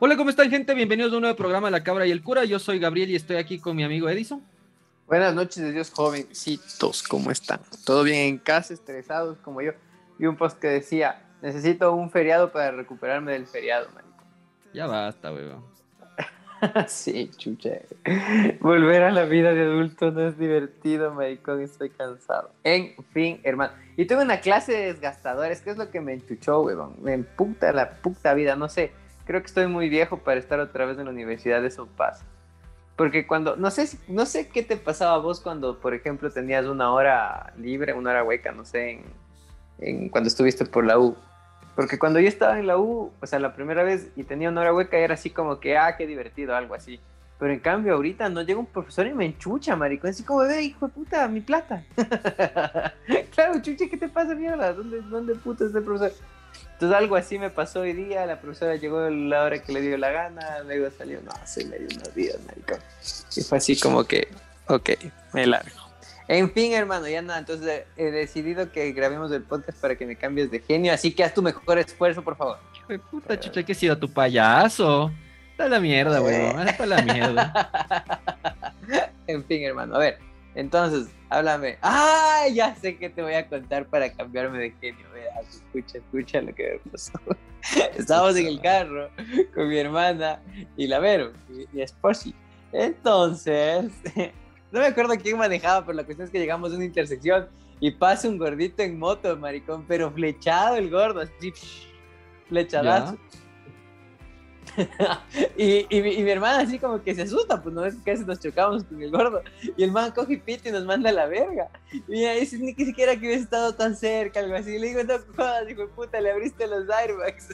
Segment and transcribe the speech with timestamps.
[0.00, 0.74] Hola, ¿cómo están, gente?
[0.74, 2.44] Bienvenidos a un nuevo programa La Cabra y el Cura.
[2.44, 4.40] Yo soy Gabriel y estoy aquí con mi amigo Edison.
[5.08, 7.58] Buenas noches, de Dios jovencitos, ¿cómo están?
[7.84, 9.72] ¿Todo bien en casa, estresados como yo?
[10.16, 14.22] Y un post que decía, necesito un feriado para recuperarme del feriado, marico.
[14.72, 15.64] Ya basta, weón.
[16.86, 17.80] sí, chucha.
[18.60, 22.52] Volver a la vida de adulto no es divertido, maricón, estoy cansado.
[22.62, 23.72] En fin, hermano.
[23.96, 26.94] Y tuve una clase de desgastadores, ¿qué es lo que me enchuchó, weón?
[27.02, 28.92] Me emputa la puta vida, no sé.
[29.28, 32.24] Creo que estoy muy viejo para estar otra vez en la universidad, eso pasa.
[32.96, 36.64] Porque cuando, no sé, no sé qué te pasaba a vos cuando, por ejemplo, tenías
[36.64, 39.02] una hora libre, una hora hueca, no sé, en,
[39.80, 41.14] en, cuando estuviste por la U.
[41.76, 44.62] Porque cuando yo estaba en la U, o sea, la primera vez y tenía una
[44.62, 46.98] hora hueca, era así como que, ah, qué divertido, algo así.
[47.38, 50.08] Pero en cambio, ahorita no llega un profesor y me enchucha, maricón.
[50.08, 51.84] Así como, ve, hijo de puta, mi plata.
[53.34, 54.72] claro, chucha, ¿qué te pasa, mierda?
[54.72, 56.12] ¿Dónde, dónde puta es el profesor?
[56.78, 59.80] Entonces algo así me pasó hoy día, la profesora llegó a la hora que le
[59.80, 62.78] dio la gana, luego salió, no, se me dio unos días, maricón.
[63.34, 64.28] Y fue así como que,
[64.68, 64.90] ok,
[65.32, 65.76] me largo.
[66.28, 70.14] En fin, hermano, ya nada, entonces he decidido que grabemos el podcast para que me
[70.14, 72.58] cambies de genio, así que haz tu mejor esfuerzo, por favor.
[72.86, 75.10] De puta, chucha, que he sido tu payaso.
[75.50, 77.72] Está la mierda, weón, está la mierda.
[79.26, 80.18] en fin, hermano, a ver,
[80.54, 81.78] entonces, háblame.
[81.82, 82.46] ¡Ah!
[82.52, 85.06] Ya sé que te voy a contar para cambiarme de genio.
[85.48, 87.12] Escucha, escucha lo que me pasó.
[87.96, 89.10] Estábamos en el carro
[89.54, 90.40] con mi hermana
[90.76, 91.32] y la Vero,
[91.72, 92.30] mi esposa.
[92.72, 93.90] Entonces,
[94.72, 97.48] no me acuerdo quién manejaba, pero la cuestión es que llegamos a una intersección
[97.80, 101.52] y pasa un gordito en moto, maricón, pero flechado el gordo, así,
[102.48, 103.16] flechadazo.
[105.56, 108.84] y, mi, hermana así como que se asusta, pues no es que casi nos chocamos
[108.84, 109.42] con el gordo.
[109.76, 111.68] Y el man coge pito y nos manda a la verga.
[112.06, 114.78] Y dice, ni siquiera que hubiese estado tan cerca, algo así.
[114.78, 117.48] Le digo, no jodas, hijo de puta, le abriste los airbags.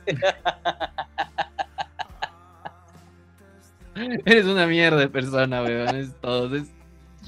[4.25, 5.97] Eres una mierda de persona, weón.
[5.97, 6.57] Es todo.
[6.57, 6.69] Es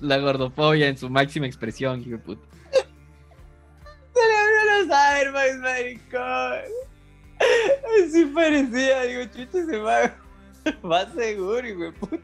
[0.00, 2.46] la gordofobia en su máxima expresión, hijo de puta.
[2.72, 6.85] Se le abrió los airbags, maricón.
[7.38, 10.16] Así parecía, digo, chucha, se va,
[10.84, 12.18] va seguro, de puta.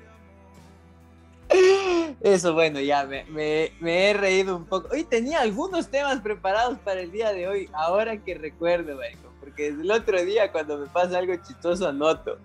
[2.20, 4.88] Eso, bueno, ya me, me, me, he reído un poco.
[4.92, 9.70] Hoy tenía algunos temas preparados para el día de hoy, ahora que recuerdo, marico, porque
[9.70, 12.38] desde el otro día cuando me pasa algo chistoso anoto.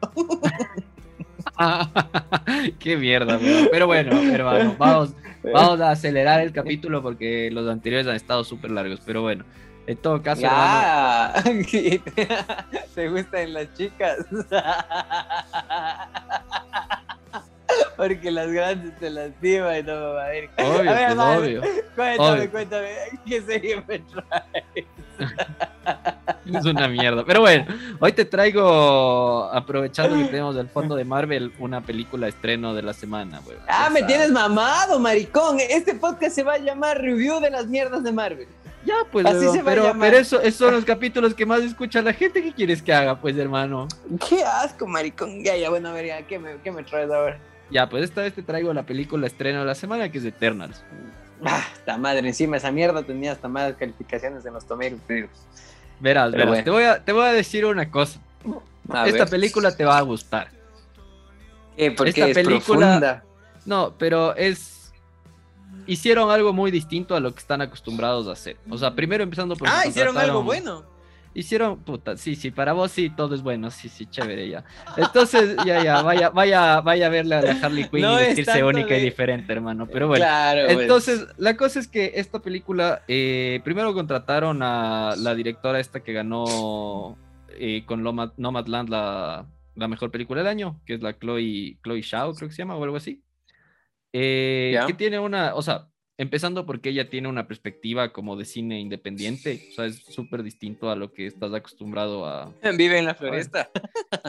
[2.79, 3.69] Qué mierda, bro.
[3.72, 5.13] pero bueno, hermano, vamos,
[5.53, 9.45] vamos a acelerar el capítulo porque los anteriores han estado súper largos, pero bueno.
[9.88, 11.34] En todo caso, ya.
[12.96, 14.18] ¿Te gustan las chicas?
[17.96, 20.50] Porque las grandes te lastiman y no me va a ir.
[20.58, 21.62] Obvio, a ver, pues, madre, obvio.
[21.96, 22.52] Cuéntame, Obvio.
[22.52, 22.90] cuéntame.
[23.25, 24.86] ¿Qué serie me traes?
[26.54, 27.24] Es una mierda.
[27.25, 27.66] Pero bueno,
[28.00, 32.94] hoy te traigo, aprovechando que tenemos el fondo de Marvel, una película estreno de la
[32.94, 33.62] semana, weón.
[33.68, 35.59] Ah, me tienes mamado, maricón.
[35.59, 38.48] Este podcast se va a llamar Review de las mierdas de Marvel.
[38.85, 40.09] Ya, pues, Así se va a pero, llamar.
[40.09, 42.41] pero eso, esos son los capítulos que más escucha la gente.
[42.41, 43.88] ¿Qué quieres que haga, pues, hermano?
[44.29, 45.43] Qué asco, maricón.
[45.43, 47.38] Ya, ya, bueno, a ver, ya, ¿qué me, qué me traes ahora?
[47.69, 50.81] Ya, pues esta vez te traigo la película estreno de la semana, que es Eternals.
[51.43, 55.29] Ah, esta madre, encima esa mierda tenía hasta malas calificaciones en los tomatoes.
[55.99, 56.47] Verás, verás.
[56.47, 56.63] bueno.
[56.63, 58.19] Te, voy a, te voy a decir una cosa.
[58.89, 59.29] A esta ver.
[59.29, 60.49] película te va a gustar.
[61.75, 61.91] ¿Qué?
[61.91, 62.63] Porque esta es película-
[62.99, 63.23] profunda.
[63.65, 64.87] No, pero es.
[65.88, 68.58] Hicieron algo muy distinto a lo que están acostumbrados a hacer.
[68.70, 69.68] O sea, primero empezando por.
[69.70, 70.84] Ah, hicieron algo bueno.
[71.34, 74.64] Hicieron, puta, sí, sí, para vos sí, todo es bueno, sí, sí, chévere, ya.
[74.96, 78.68] Entonces, ya, ya, vaya, vaya, vaya a verle a la Harley Quinn No y tanto
[78.68, 79.86] única y diferente, hermano.
[79.88, 80.25] Pero bueno.
[80.25, 80.80] Claro, pues.
[80.80, 86.12] Entonces, la cosa es que esta película, eh, primero contrataron a la directora esta que
[86.14, 87.16] ganó
[87.50, 92.02] eh, con Loma- Nomadland la, la mejor película del año, que es la Chloe, Chloe
[92.02, 93.22] Shao, creo que se llama, o algo así.
[94.13, 94.79] Eh.
[94.88, 99.67] Que tiene una, o sea, empezando porque ella tiene una perspectiva como de cine independiente,
[99.69, 103.69] o sea, es súper distinto a lo que estás acostumbrado a, Vive en la floresta.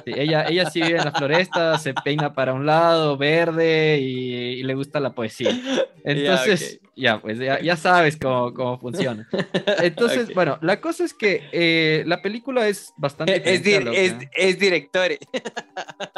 [0.04, 4.34] Sí, ella, ella sí vive en la floresta, se peina para un lado, verde y,
[4.34, 5.50] y le gusta la poesía.
[6.04, 9.28] Entonces, ya, pues ya, ya sabes cómo, cómo funciona.
[9.82, 15.12] Entonces, bueno, la cosa es que eh, la película es bastante Es, es, es director.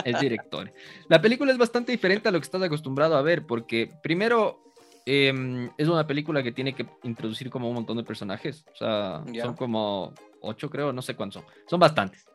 [0.05, 0.73] es director.
[1.09, 4.70] La película es bastante diferente a lo que estás acostumbrado a ver, porque primero
[5.07, 8.65] em, es una película que tiene que introducir como un montón de personajes.
[8.73, 11.53] O sea, son como ocho, creo, no sé cuántos son.
[11.67, 12.27] Son bastantes,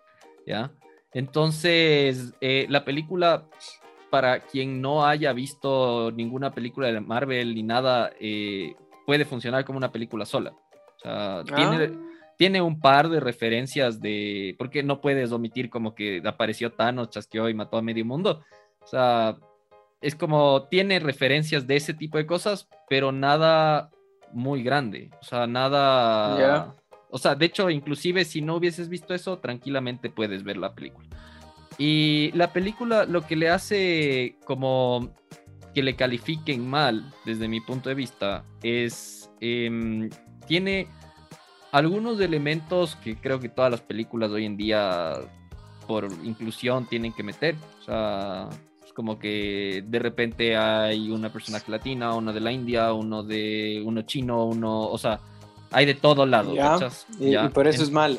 [0.45, 0.71] ¿ya?
[1.13, 3.45] Entonces, eh, la película,
[4.09, 8.75] para quien no haya visto ninguna película de Marvel ni nada, eh,
[9.05, 10.51] puede funcionar como una película sola.
[10.51, 11.91] O sea, tiene,
[12.37, 17.47] tiene un par de referencias de, porque no puedes omitir como que apareció Thanos, chasqueó
[17.47, 18.43] y mató a medio mundo.
[18.81, 19.37] O sea,
[20.05, 23.89] es como tiene referencias de ese tipo de cosas, pero nada
[24.31, 25.09] muy grande.
[25.19, 26.75] O sea, nada...
[27.09, 31.07] O sea, de hecho, inclusive si no hubieses visto eso, tranquilamente puedes ver la película.
[31.79, 35.11] Y la película lo que le hace como
[35.73, 39.31] que le califiquen mal, desde mi punto de vista, es...
[39.41, 40.09] Em,
[40.45, 40.87] tiene
[41.71, 45.13] algunos elementos que creo que todas las películas hoy en día
[45.87, 47.55] por inclusión tienen que meter.
[47.79, 48.49] O sea,
[48.95, 54.03] como que de repente hay una personaje latina, uno de la India, uno de uno
[54.03, 55.19] chino, uno, o sea,
[55.69, 56.55] hay de todo lado.
[57.19, 58.17] Y, por eso es malo.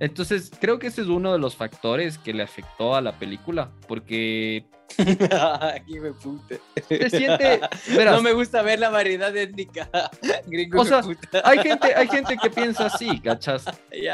[0.00, 3.70] Entonces, creo que ese es uno de los factores que le afectó a la película,
[3.86, 4.66] porque
[5.60, 6.60] Aquí me pute.
[7.10, 7.60] siente.
[8.04, 9.90] no me gusta ver la variedad étnica.
[10.76, 11.02] o sea,
[11.44, 13.64] hay gente, hay gente que piensa así, ¿cachas?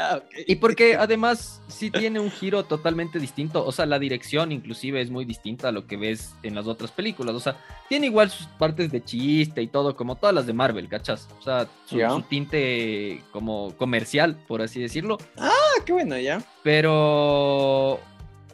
[0.47, 3.65] Y porque además sí tiene un giro totalmente distinto.
[3.65, 6.91] O sea, la dirección inclusive es muy distinta a lo que ves en las otras
[6.91, 7.35] películas.
[7.35, 7.57] O sea,
[7.89, 11.27] tiene igual sus partes de chiste y todo, como todas las de Marvel, ¿cachas?
[11.39, 15.17] O sea, su, su tinte como comercial, por así decirlo.
[15.37, 15.51] Ah,
[15.85, 16.41] qué bueno, ya.
[16.63, 17.99] Pero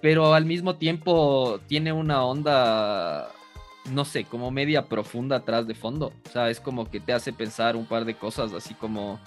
[0.02, 3.30] pero al mismo tiempo tiene una onda,
[3.92, 6.14] no sé, como media profunda atrás de fondo.
[6.26, 9.20] O sea, es como que te hace pensar un par de cosas, así como,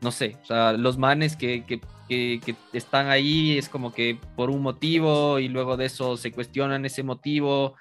[0.00, 1.80] no sé, o sea, los manes que, que,
[2.72, 7.02] están ahí es como que por un motivo y luego de eso se cuestionan ese
[7.02, 7.74] motivo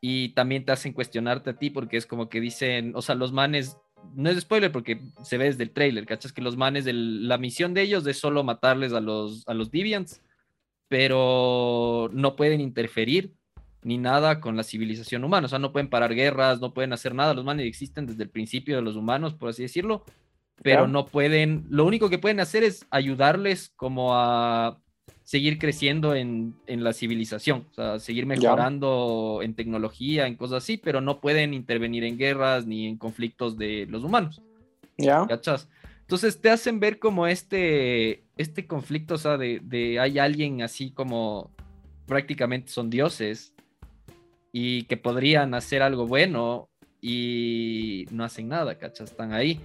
[0.00, 3.32] y también te hacen cuestionarte a ti porque es como que dicen, o sea, los
[3.32, 3.76] manes
[4.14, 6.32] no es spoiler porque se ve desde el trailer, ¿cachas?
[6.32, 10.20] Que los manes, la misión de ellos es solo matarles a los, a los Deviants
[10.90, 13.32] pero no pueden interferir
[13.84, 15.46] ni nada con la civilización humana.
[15.46, 17.32] O sea, no pueden parar guerras, no pueden hacer nada.
[17.32, 20.04] Los manes existen desde el principio de los humanos, por así decirlo,
[20.64, 24.80] pero no pueden, lo único que pueden hacer es ayudarles como a
[25.22, 31.00] seguir creciendo en, la civilización, o sea, seguir mejorando en tecnología, en cosas así, pero
[31.00, 34.42] no pueden intervenir en guerras ni en conflictos de los humanos.
[34.98, 35.24] ¿Ya?
[35.28, 35.68] ¿Cachas?
[36.10, 41.52] Entonces te hacen ver como este, este conflicto, o sea, de, hay alguien así como
[42.04, 43.54] prácticamente son dioses
[44.50, 46.68] y que podrían hacer algo bueno
[47.00, 49.12] y no hacen nada, ¿cachas?
[49.12, 49.60] Están ahí.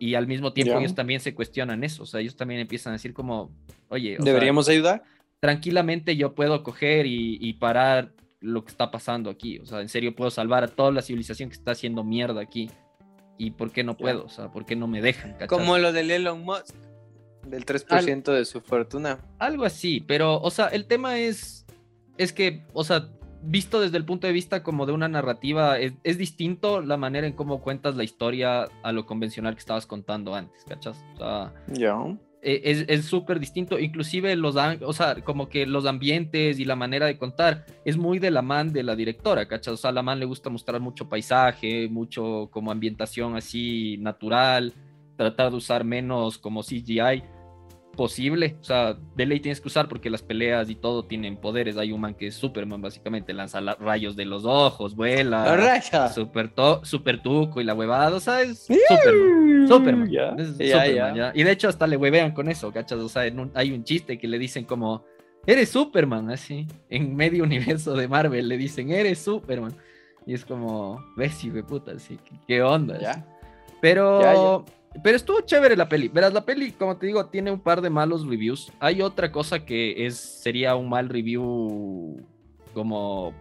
[0.00, 2.94] Y al mismo tiempo ellos también se cuestionan eso, o sea, ellos también empiezan a
[2.94, 3.52] decir como,
[3.90, 5.04] oye, ¿deberíamos ayudar?
[5.38, 9.88] Tranquilamente yo puedo coger y, y, parar lo que está pasando aquí, o sea, en
[9.88, 12.68] serio puedo salvar a toda la civilización que está haciendo mierda aquí
[13.40, 15.34] y por qué no puedo, o sea, por qué no me dejan.
[15.48, 16.74] Como lo del Elon Musk,
[17.46, 19.18] del 3% de su fortuna.
[19.38, 21.64] Algo así, pero, o sea, el tema es,
[22.18, 23.08] es que, o sea,
[23.42, 27.32] visto desde el punto de vista como de una narrativa, es, distinto la manera en
[27.32, 31.02] cómo cuentas la historia a lo convencional que estabas contando antes, ¿cachas?
[31.14, 31.96] O sea, ya.
[32.42, 37.18] Es súper distinto, inclusive los, o sea, como que los ambientes y la manera de
[37.18, 39.74] contar es muy de la man de la directora, ¿cachas?
[39.74, 44.72] O sea, la man le gusta mostrar mucho paisaje, mucho como ambientación así natural,
[45.16, 47.22] tratar de usar menos como CGI
[47.96, 48.56] posible.
[48.60, 51.76] O sea, de ley tienes que usar porque las peleas y todo tienen poderes.
[51.76, 55.44] Hay un man que es Superman, básicamente, lanza rayos de los ojos, vuela.
[56.08, 56.50] Super,
[56.82, 58.16] super tuco y la huevada.
[58.16, 58.68] O sea, es
[59.68, 60.10] Superman.
[61.34, 62.98] Y de hecho, hasta le huevean con eso, ¿cachas?
[62.98, 63.22] O sea,
[63.54, 65.04] hay un chiste que le dicen como.
[65.46, 66.66] Eres Superman, así.
[66.88, 69.74] En medio universo de Marvel le dicen, eres Superman.
[70.26, 72.18] Y es como, ves, de puta, así.
[72.46, 73.24] ¿Qué onda?
[73.80, 74.64] Pero.
[75.02, 76.08] Pero estuvo chévere la peli.
[76.08, 78.72] Verás, la peli, como te digo, tiene un par de malos reviews.
[78.80, 82.26] Hay otra cosa que es, sería un mal review
[82.74, 83.32] como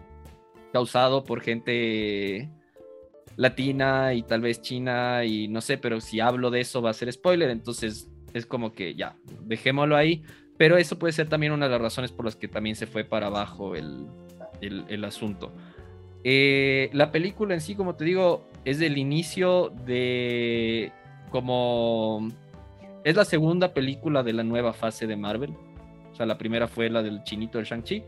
[0.72, 2.50] causado por gente
[3.36, 6.94] latina y tal vez china y no sé, pero si hablo de eso va a
[6.94, 10.24] ser spoiler, entonces es como que ya, dejémoslo ahí.
[10.58, 13.06] Pero eso puede ser también una de las razones por las que también se fue
[13.06, 14.08] para abajo el,
[14.60, 15.53] el, asunto.
[16.25, 20.91] Eh, la película en sí, como te digo, es el inicio de
[21.29, 22.27] como
[23.03, 25.53] es la segunda película de la nueva fase de Marvel.
[26.12, 28.03] O sea, la primera fue la del chinito de Shang-Chi.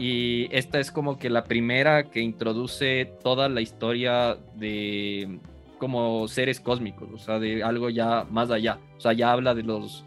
[0.00, 5.38] Y esta es como que la primera que introduce toda la historia de
[5.78, 8.78] como seres cósmicos, o sea, de algo ya más allá.
[8.96, 10.04] O sea, ya habla de los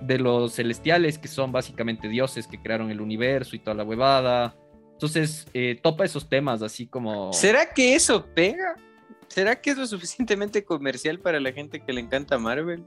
[0.00, 4.54] de los celestiales que son básicamente dioses que crearon el universo y toda la huevada.
[4.92, 7.32] Entonces, eh, topa esos temas así como...
[7.32, 8.76] ¿Será que eso pega?
[9.28, 12.84] ¿Será que es lo suficientemente comercial para la gente que le encanta Marvel?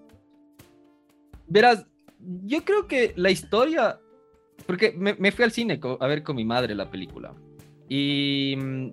[1.47, 1.85] Verás,
[2.43, 3.99] yo creo que la historia.
[4.65, 7.33] Porque me, fui al cine a ver con mi madre la película.
[7.89, 8.87] Y mm,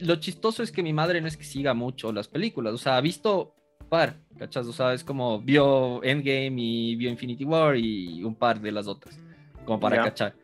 [0.00, 2.74] lo chistoso es que mi madre no es que siga mucho las películas.
[2.74, 3.54] O sea, ha visto
[3.88, 4.66] par, ¿cachas?
[4.66, 8.86] O sea, es como vio Endgame y vio Infinity War y un par de las
[8.86, 9.18] otras,
[9.64, 10.34] como para cachar.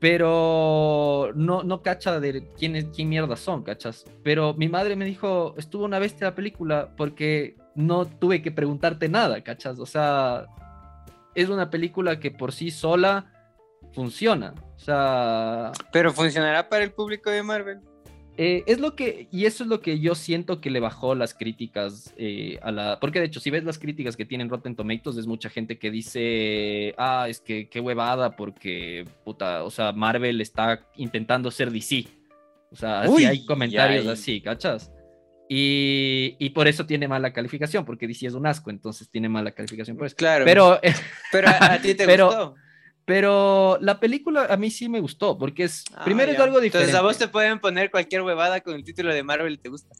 [0.00, 4.04] Pero no, no cacha de quién, quién mierda son, ¿cachas?
[4.22, 9.08] Pero mi madre me dijo, estuvo una bestia la película porque no tuve que preguntarte
[9.08, 9.78] nada, ¿cachas?
[9.78, 10.46] O sea,
[11.34, 13.32] es una película que por sí sola
[13.92, 14.54] funciona.
[14.76, 15.72] O sea.
[15.92, 17.80] Pero funcionará para el público de Marvel.
[18.40, 21.34] Eh, es lo que, y eso es lo que yo siento que le bajó las
[21.34, 23.00] críticas eh, a la.
[23.00, 25.90] Porque de hecho, si ves las críticas que tienen Rotten Tomatoes, es mucha gente que
[25.90, 32.06] dice, ah, es que qué huevada, porque, puta, o sea, Marvel está intentando ser DC.
[32.70, 34.92] O sea, así hay comentarios así, ¿cachas?
[35.48, 39.50] Y, y, por eso tiene mala calificación, porque DC es un asco, entonces tiene mala
[39.50, 40.14] calificación por eso.
[40.14, 40.44] Claro.
[40.44, 40.78] Pero,
[41.32, 42.54] pero a, ti te gustó.
[43.08, 46.90] Pero la película a mí sí me gustó, porque es, ah, primero es algo diferente.
[46.90, 49.70] Entonces a vos te pueden poner cualquier huevada con el título de Marvel y te
[49.70, 49.96] gusta.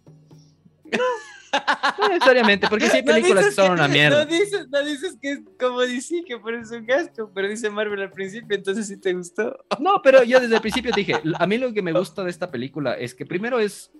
[0.84, 4.26] No, necesariamente, porque sí hay películas que son una mierda.
[4.26, 7.48] No dices, no dices que es como DC, que por eso es un gasto, pero
[7.48, 9.56] dice Marvel al principio, entonces sí te gustó.
[9.80, 12.50] No, pero yo desde el principio dije, a mí lo que me gusta de esta
[12.50, 13.90] película es que primero es,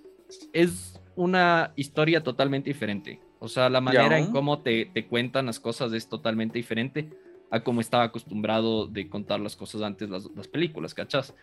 [0.53, 3.23] es una historia totalmente diferente.
[3.38, 7.09] O sea, la manera en cómo te, te cuentan las cosas es totalmente diferente
[7.50, 11.35] a como estaba acostumbrado de contar las cosas antes las, las películas, ¿cachas?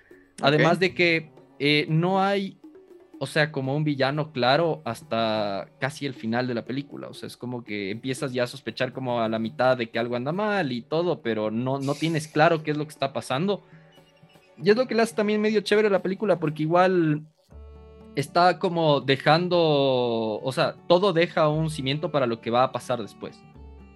[0.42, 2.58] Además de que eh, no hay,
[3.20, 7.28] o sea, como un villano claro hasta casi el final de la película, o sea,
[7.28, 10.32] es como que empiezas ya a sospechar como a la mitad de que algo anda
[10.32, 13.64] mal y todo, pero no, no tienes claro qué es lo que está pasando.
[14.62, 17.24] Y es lo que le hace también medio chévere la película, porque igual
[18.16, 23.02] está como dejando, o sea, todo deja un cimiento para lo que va a pasar
[23.02, 23.42] después.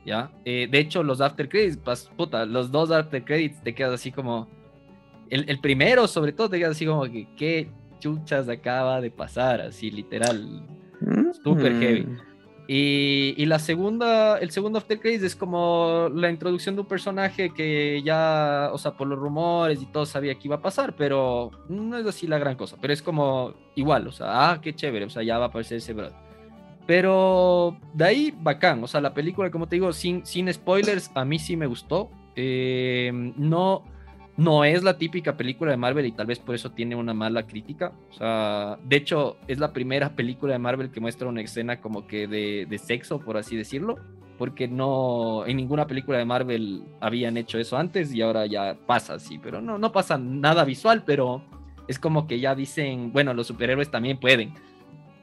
[0.09, 0.31] ¿Ya?
[0.43, 4.11] Eh, de hecho, los after credits, pues, puta, los dos after credits te quedas así
[4.11, 4.47] como...
[5.29, 9.91] El, primero, sobre todo, te quedas así como que qué chuchas acaba de pasar, así
[9.91, 10.65] literal.
[11.01, 11.79] Mm.
[11.79, 12.07] heavy.
[12.67, 17.51] Y, y, la segunda, el segundo after credits es como la introducción de un personaje
[17.53, 21.51] que ya, o sea, por los rumores y todo sabía que iba a pasar, pero
[21.67, 22.75] no es así la gran cosa.
[22.81, 25.77] Pero es como igual, o sea, ah, qué chévere, o sea, ya va a aparecer
[25.77, 26.28] ese brother.
[26.89, 28.83] Pero de ahí, bacán.
[28.83, 32.09] O sea, la película, como te digo, sin, sin spoilers, a mí sí me gustó.
[32.35, 33.83] Eh, no,
[34.37, 37.45] no es la típica película de Marvel y tal vez por eso tiene una mala
[37.45, 37.93] crítica.
[38.09, 42.07] O sea, de hecho, es la primera película de Marvel que muestra una escena como
[42.07, 43.97] que de, de sexo, por así decirlo.
[44.39, 49.13] Porque no, en ninguna película de Marvel habían hecho eso antes y ahora ya pasa
[49.13, 49.37] así.
[49.37, 51.43] Pero no, no pasa nada visual, pero
[51.87, 54.55] es como que ya dicen, bueno, los superhéroes también pueden.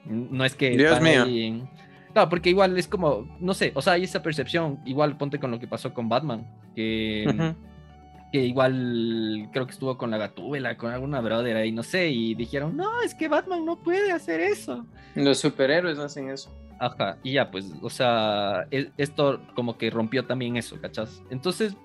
[0.09, 0.71] No es que.
[0.71, 1.69] Dios mío.
[2.17, 5.51] No, porque igual es como, no sé, o sea, hay esa percepción, igual ponte con
[5.51, 7.55] lo que pasó con Batman, que,
[8.33, 12.35] que igual creo que estuvo con la gatúbela, con alguna brother ahí, no sé, y
[12.35, 14.87] dijeron, no, es que Batman no puede hacer eso.
[15.15, 16.51] Los superhéroes no hacen eso.
[16.79, 21.23] Ajá, y ya, pues, o sea, e, esto como que rompió también eso, ¿cachas?
[21.29, 21.77] Entonces...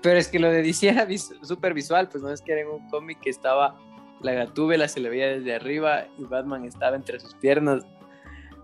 [0.00, 1.06] Pero es que lo de DC era
[1.42, 3.78] súper visual, pues no es que era en un cómic que estaba
[4.24, 7.84] la gatúbela se le veía desde arriba y Batman estaba entre sus piernas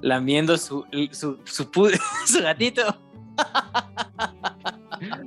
[0.00, 2.82] lamiendo su, su, su, gatito.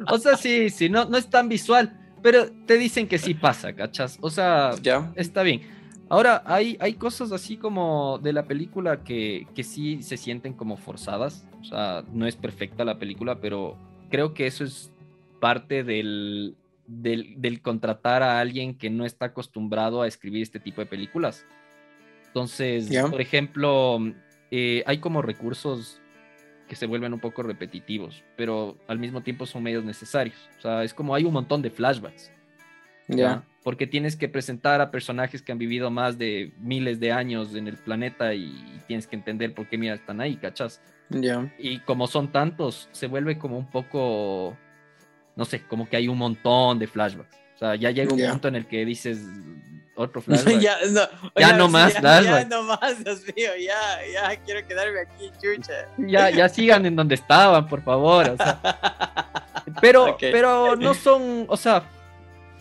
[0.10, 3.74] O sea, sí, sí, no, no es tan visual, pero te dicen que sí pasa,
[3.74, 4.18] ¿cachas?
[4.22, 5.14] O sea, ya.
[5.16, 5.62] está bien.
[6.10, 10.78] Ahora, hay, hay cosas así como de la película que, que sí se sienten como
[10.78, 11.48] forzadas.
[11.62, 13.78] O sea, no es perfecta la película, pero
[14.10, 14.92] creo que eso es
[15.40, 16.56] parte del,
[16.88, 21.46] del, contratar a alguien que no está acostumbrado a escribir este tipo de películas.
[22.28, 24.00] Entonces, por ejemplo,
[24.52, 26.02] eh, hay como recursos
[26.68, 30.50] que se vuelven un poco repetitivos, pero al mismo tiempo son medios necesarios.
[30.58, 32.32] O sea, es como hay un montón de flashbacks.
[33.08, 33.44] Ya.
[33.64, 37.68] Porque tienes que presentar a personajes que han vivido más de miles de años en
[37.68, 38.54] el planeta y,
[38.88, 40.82] tienes que entender por qué mira están ahí, ¿cachas?
[41.10, 41.54] Ya.
[41.58, 44.58] Y como son tantos, se vuelve como un poco
[45.36, 47.36] no sé, como que hay un montón de flashbacks.
[47.56, 49.20] O sea, ya llega un punto en el que dices
[49.96, 50.60] otro flashback.
[50.60, 51.02] ya no,
[51.36, 52.50] ya no más flashback.
[52.50, 55.88] Ya no más, Dios mío, ya, ya quiero quedarme aquí, chucha.
[55.98, 58.30] Ya, ya sigan en donde estaban, por favor.
[58.30, 58.60] O sea.
[59.80, 61.84] Pero, pero no son, o sea,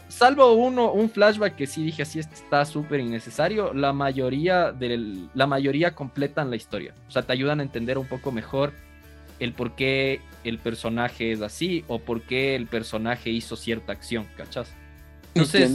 [0.08, 5.28] salvo uno, un flashback que sí dije así este está súper innecesario, la mayoría del,
[5.34, 6.94] la mayoría completan la historia.
[7.08, 8.72] O sea, te ayudan a entender un poco mejor
[9.40, 14.26] el por qué el personaje es así o por qué el personaje hizo cierta acción,
[14.36, 14.72] ¿cachas?
[15.34, 15.74] Entonces,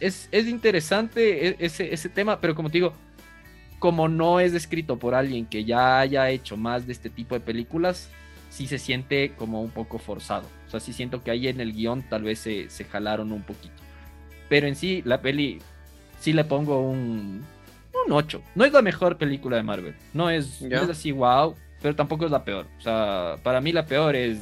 [0.00, 2.92] Es, es interesante e, ese, ese tema, pero como te digo,
[3.78, 7.40] como no es escrito por alguien que ya haya hecho más de este tipo de
[7.40, 8.08] películas,
[8.50, 10.46] sí se siente como un poco forzado.
[10.66, 13.42] O sea, sí siento que ahí en el guion tal vez se, se jalaron un
[13.42, 13.74] poquito.
[14.48, 15.58] Pero en sí, la peli,
[16.20, 17.44] sí le pongo un,
[18.06, 18.42] un 8.
[18.54, 19.94] No es la mejor película de Marvel.
[20.14, 22.66] No es, no es así, wow pero tampoco es la peor.
[22.78, 24.38] O sea, para mí la peor es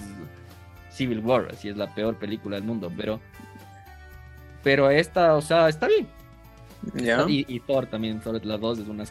[0.91, 3.21] Civil War, así es la peor película del mundo, pero
[4.63, 6.09] pero esta, o sea, está bien.
[6.95, 7.25] ¿Ya?
[7.29, 9.05] Y, y Thor también, sobre la 2 es una...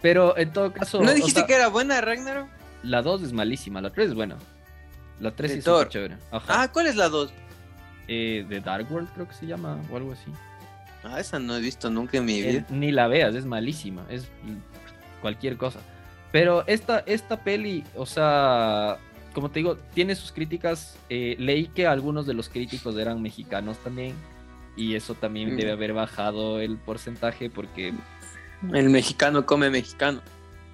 [0.00, 1.00] Pero en todo caso...
[1.02, 2.48] ¿No o dijiste sea, que era buena, Ragnarok?
[2.82, 4.36] La 2 es malísima, la 3 es buena.
[5.20, 5.88] La 3 De sí es Thor.
[5.88, 6.16] chévere.
[6.30, 6.62] Ajá.
[6.62, 7.30] Ah, ¿cuál es la 2?
[8.08, 10.30] Eh, The Dark World creo que se llama, o algo así.
[11.04, 12.66] Ah, esa no he visto nunca en mi Eh, vida.
[12.70, 14.28] ni la veas, es malísima, es
[15.20, 15.80] cualquier cosa.
[16.32, 18.96] Pero esta, esta peli, o sea,
[19.34, 20.96] como te digo, tiene sus críticas.
[21.10, 24.14] Eh, leí que algunos de los críticos eran mexicanos también.
[24.76, 25.56] Y eso también Mm.
[25.58, 27.92] debe haber bajado el porcentaje porque...
[28.72, 30.20] El mexicano come mexicano.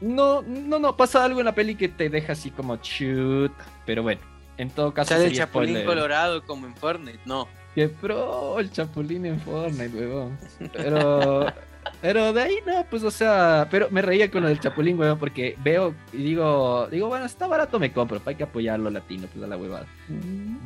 [0.01, 3.51] No, no, no, pasa algo en la peli que te deja así como chut.
[3.85, 4.21] Pero bueno,
[4.57, 5.15] en todo caso...
[5.15, 5.87] Sale el Chapulín spoiler.
[5.87, 7.49] Colorado como en Fortnite, no.
[7.75, 10.39] Que pro el Chapulín en Fortnite, huevón.
[10.73, 11.47] Pero,
[12.01, 15.19] pero de ahí no, pues, o sea, pero me reía con lo del Chapulín, huevón,
[15.19, 19.45] porque veo y digo, digo, bueno, está barato, me compro, hay que apoyarlo latino, pues
[19.45, 19.87] a la huevada.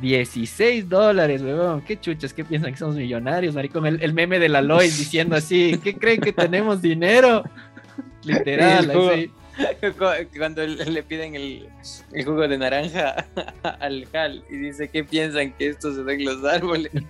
[0.01, 3.85] 16 dólares, huevón, qué chuchas, ¿qué piensan que somos millonarios, maricón?
[3.85, 7.43] El, el meme de la Lois diciendo así, ¿qué creen que tenemos dinero?
[8.23, 9.09] Literal, jugo.
[9.09, 9.31] así.
[10.37, 11.67] Cuando le piden el,
[12.11, 13.25] el jugo de naranja
[13.79, 16.91] al Hal y dice, ¿qué piensan que esto se da en los árboles?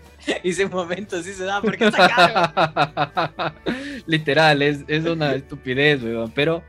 [0.41, 3.53] Y ese momento sí se da porque está caro.
[4.05, 6.31] Literal, es, es una estupidez, weón.
[6.33, 6.63] Pero,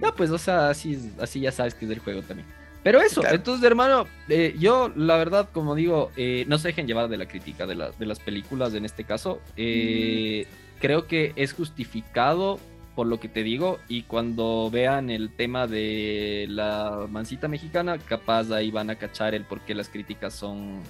[0.00, 2.46] no, pues, o sea, así, así ya sabes que es del juego también.
[2.84, 3.34] Pero eso, Claro.
[3.36, 7.26] entonces, hermano, eh, yo, la verdad, como digo, eh, no se dejen llevar de la
[7.26, 9.40] crítica de, la- de las películas en este caso.
[9.56, 10.46] Eh,
[10.80, 12.58] Creo que es justificado
[13.00, 13.78] por lo que te digo.
[13.88, 19.44] Y cuando vean el tema de la mancita mexicana, capaz ahí van a cachar el
[19.46, 20.82] por qué las críticas son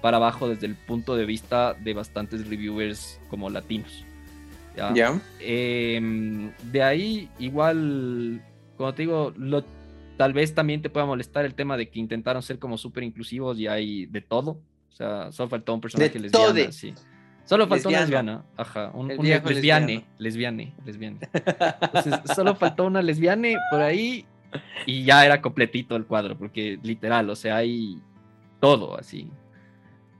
[0.00, 4.04] para abajo desde el punto de vista de bastantes reviewers como latinos.
[4.94, 5.20] ¿ya?
[5.40, 8.40] Em, de ahí, igual,
[8.76, 9.64] como te digo, lo,
[10.16, 13.58] tal vez también te pueda molestar el tema de que intentaron ser como súper inclusivos
[13.58, 14.60] y hay de todo.
[14.88, 16.94] O sea, solo faltó un personaje De lesbiana, sí.
[17.50, 18.32] Solo faltó una Lesbiano.
[18.32, 21.18] lesbiana, ajá, un, un lesbiane, lesbiane, lesbiane.
[21.82, 24.24] Entonces, solo faltó una lesbiane por ahí
[24.86, 28.00] y ya era completito el cuadro, porque literal, o sea, hay
[28.60, 29.28] todo así.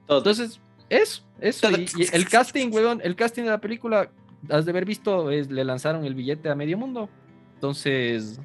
[0.08, 0.18] Todo.
[0.18, 1.70] Entonces, eso, eso.
[1.70, 4.10] Y, y el casting, weón, el casting de la película,
[4.48, 7.08] has de haber visto, es, le lanzaron el billete a medio mundo.
[7.54, 8.40] Entonces,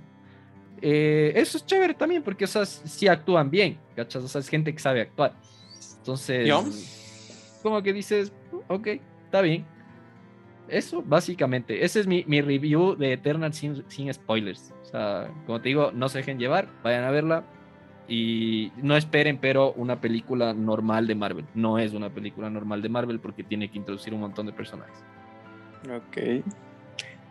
[0.83, 4.23] eh, eso es chévere también, porque, o sea, sí actúan bien, ¿cachas?
[4.23, 5.33] O sea, es gente que sabe actuar.
[5.97, 6.63] Entonces, ¿Yo?
[7.63, 8.31] como que dices,
[8.67, 8.87] ok,
[9.25, 9.65] está bien.
[10.67, 11.85] Eso, básicamente.
[11.85, 14.73] Ese es mi, mi review de Eternal sin, sin spoilers.
[14.81, 17.43] O sea, como te digo, no se dejen llevar, vayan a verla.
[18.07, 21.45] Y no esperen, pero una película normal de Marvel.
[21.55, 24.97] No es una película normal de Marvel porque tiene que introducir un montón de personajes.
[25.89, 26.43] Ok.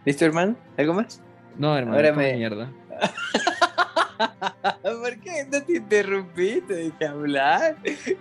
[0.05, 0.57] ¿Listo, hermano?
[0.77, 1.23] ¿Algo más?
[1.57, 2.70] No, hermano, Ahora me- mierda.
[4.83, 6.62] ¿Por qué no te interrumpí?
[6.66, 7.77] Te dejé hablar.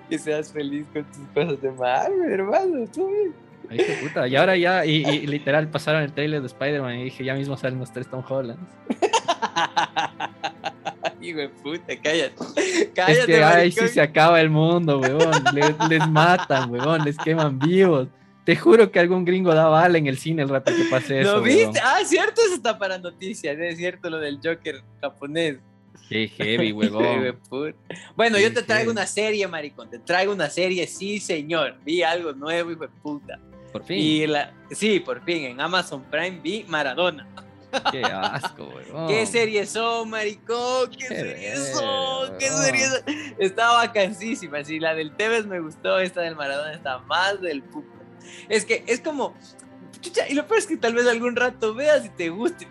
[0.10, 2.86] Que seas feliz con tus cosas de Marvel, hermano.
[2.94, 3.10] Tú.
[3.70, 4.28] Ay, qué puta.
[4.28, 7.58] Y ahora ya, y, y literal, pasaron el trailer de Spider-Man y dije, ya mismo
[7.58, 8.62] salen los tres Tom Hollands.
[11.22, 12.36] Hijo de puta, cállate.
[12.58, 15.32] Es Cállate, que, ay, sí se acaba el mundo, weón.
[15.54, 17.04] Les, les matan, weón.
[17.06, 18.10] Les queman vivos.
[18.44, 21.38] Te juro que algún gringo da bala en el cine el rato que pase eso.
[21.38, 21.58] ¿Lo weón.
[21.58, 21.80] viste?
[21.82, 23.58] Ah, cierto, eso está para noticias.
[23.58, 25.60] Es cierto lo del Joker japonés.
[26.10, 26.74] Qué heavy,
[27.50, 27.76] puta.
[28.16, 29.90] Bueno, yo te traigo una serie, maricón.
[29.90, 31.78] Te traigo una serie, sí, señor.
[31.84, 33.40] Vi algo nuevo, hijo de puta.
[33.72, 33.98] Por fin.
[33.98, 37.28] Y la, sí, por fin, en Amazon Prime vi Maradona.
[37.92, 39.08] Qué asco, weón.
[39.08, 40.92] ¿Qué series son, maricón?
[40.92, 42.38] ¿Qué, Qué son?
[42.38, 43.36] ¿Qué son?
[43.40, 44.64] Estaba vacancísima.
[44.64, 47.90] Si la del Tevez me gustó, esta del Maradona está más del puto.
[48.50, 49.36] Es que es como.
[50.02, 52.68] Chucha, y lo peor es que tal vez algún rato veas y te guste.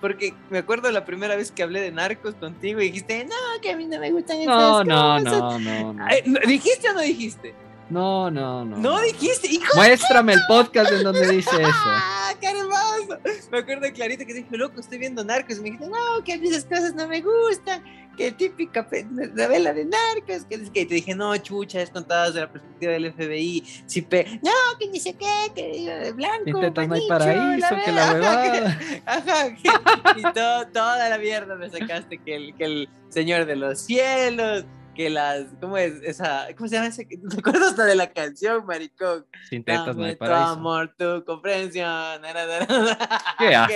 [0.00, 3.70] Porque me acuerdo la primera vez que hablé de narcos contigo y dijiste, no, que
[3.70, 5.38] a mí no me gustan esas No, no, cosas".
[5.40, 6.04] no, no, no.
[6.06, 7.54] Ay, ¿no- ¿Dijiste o no dijiste?
[7.92, 8.76] No, no, no.
[8.78, 11.60] No, dijiste, hijo Muéstrame el podcast en donde dice eso.
[11.62, 13.18] ¡Ah, qué hermoso!
[13.50, 15.58] Me acuerdo clarito que dije, loco, estoy viendo narcos.
[15.58, 17.84] Y me dijiste, no, que a mí esas cosas no me gustan.
[18.16, 18.86] Que típica
[19.34, 20.44] novela de narcos.
[20.48, 23.64] Que, es que te dije, no, chucha, es contada desde la perspectiva del FBI.
[23.86, 26.48] Si pe no, que ni sé qué, que eh, blanco.
[26.48, 28.42] Intentas no hay paraíso, que la verga".
[28.42, 28.80] huevada.
[29.06, 33.56] Ajá, que- y todo, toda la mierda me sacaste que el, que el señor de
[33.56, 37.04] los cielos, que las, ¿cómo es esa, cómo se llama ese?
[37.30, 39.26] ¿Te acuerdas hasta de la canción, maricón?
[39.48, 40.52] Sin tetas no hay Dame tu paraíso.
[40.52, 41.86] amor, tu comprensión.
[41.86, 43.24] na, na, na, na.
[43.38, 43.74] Qué asco,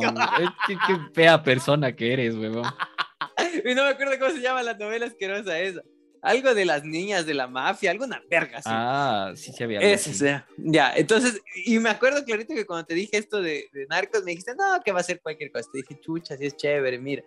[0.00, 0.54] Qué asco.
[0.66, 2.62] Qué, qué fea persona que eres, weón.
[3.64, 5.80] Y no me acuerdo cómo se llama la novela asquerosa esa.
[6.22, 8.70] Algo de las niñas de la mafia, alguna verga así.
[8.72, 10.18] Ah, sí se había Ese así.
[10.20, 10.46] sea.
[10.56, 14.30] Ya, entonces, y me acuerdo clarito que cuando te dije esto de, de narcos, me
[14.30, 15.68] dijiste, no, que va a ser cualquier cosa.
[15.72, 17.22] Te dije, chucha, sí es chévere, mira.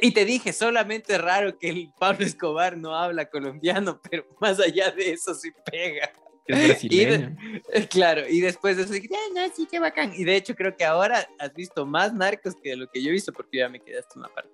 [0.00, 4.90] Y te dije, solamente raro que el Pablo Escobar no habla colombiano, pero más allá
[4.90, 6.12] de eso sí pega.
[6.46, 7.36] Es brasileño.
[7.90, 10.12] claro, y después de eso dije, ah, no, sí, qué bacán.
[10.16, 13.10] Y de hecho creo que ahora has visto más narcos que de lo que yo
[13.10, 14.50] he visto porque ya me quedé hasta una parte.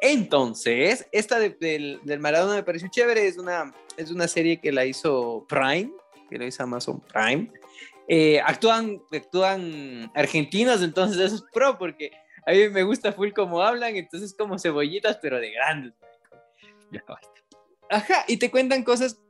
[0.00, 4.84] Entonces, esta del, del Maradona me pareció chévere, es una, es una serie que la
[4.84, 5.92] hizo Prime,
[6.28, 7.50] que la hizo Amazon Prime.
[8.08, 12.10] Eh, actúan, actúan argentinos, entonces eso es pro, porque
[12.46, 15.94] a mí me gusta full como hablan, entonces como cebollitas, pero de grandes.
[16.90, 17.02] Ya
[17.90, 19.20] Ajá, y te cuentan cosas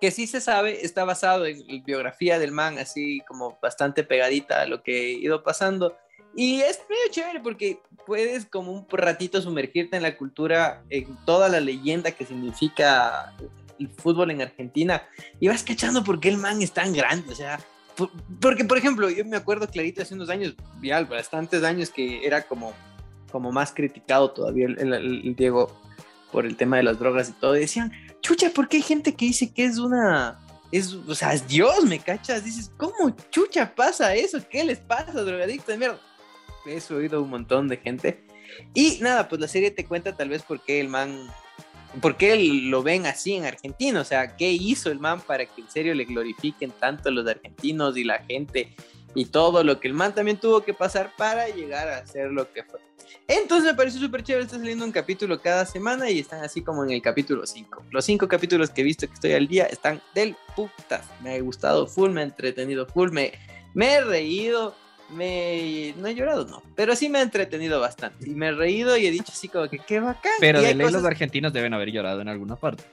[0.00, 4.62] que sí se sabe, está basado en la biografía del man, así como bastante pegadita
[4.62, 5.96] a lo que ha ido pasando.
[6.34, 11.48] Y es medio chévere porque puedes como un ratito sumergirte en la cultura, en toda
[11.48, 13.34] la leyenda que significa
[13.78, 15.08] el fútbol en Argentina
[15.40, 17.58] y vas cachando por qué el man es tan grande, o sea,
[18.40, 22.42] porque por ejemplo, yo me acuerdo clarito hace unos años, ya bastantes años que era
[22.42, 22.72] como,
[23.30, 25.80] como más criticado todavía el, Diego
[26.32, 29.26] por el tema de las drogas y todo, decían, chucha, ¿por qué hay gente que
[29.26, 30.38] dice que es una
[30.72, 32.44] es, o sea, es Dios, ¿me cachas?
[32.44, 34.38] Dices, ¿cómo chucha pasa eso?
[34.48, 36.00] ¿Qué les pasa, drogadicto de mierda?
[36.66, 38.24] Eso he oído un montón de gente.
[38.74, 41.28] Y nada, pues la serie te cuenta tal vez por qué el man,
[42.00, 45.62] por qué lo ven así en Argentina, o sea, qué hizo el man para que
[45.62, 48.74] en serio le glorifiquen tanto los argentinos y la gente
[49.14, 52.52] y todo lo que el man también tuvo que pasar para llegar a ser lo
[52.52, 52.80] que fue.
[53.28, 56.84] Entonces me pareció súper chévere, está saliendo un capítulo cada semana y están así como
[56.84, 57.84] en el capítulo 5.
[57.90, 61.06] Los 5 capítulos que he visto que estoy al día están del putas.
[61.22, 63.32] Me ha gustado full, me ha entretenido full, me,
[63.74, 64.74] me he reído
[65.10, 68.96] me no he llorado, no, pero sí me ha entretenido bastante y me he reído
[68.96, 70.32] y he dicho así como que qué bacán.
[70.40, 72.84] Pero de ley los argentinos deben haber llorado en alguna parte.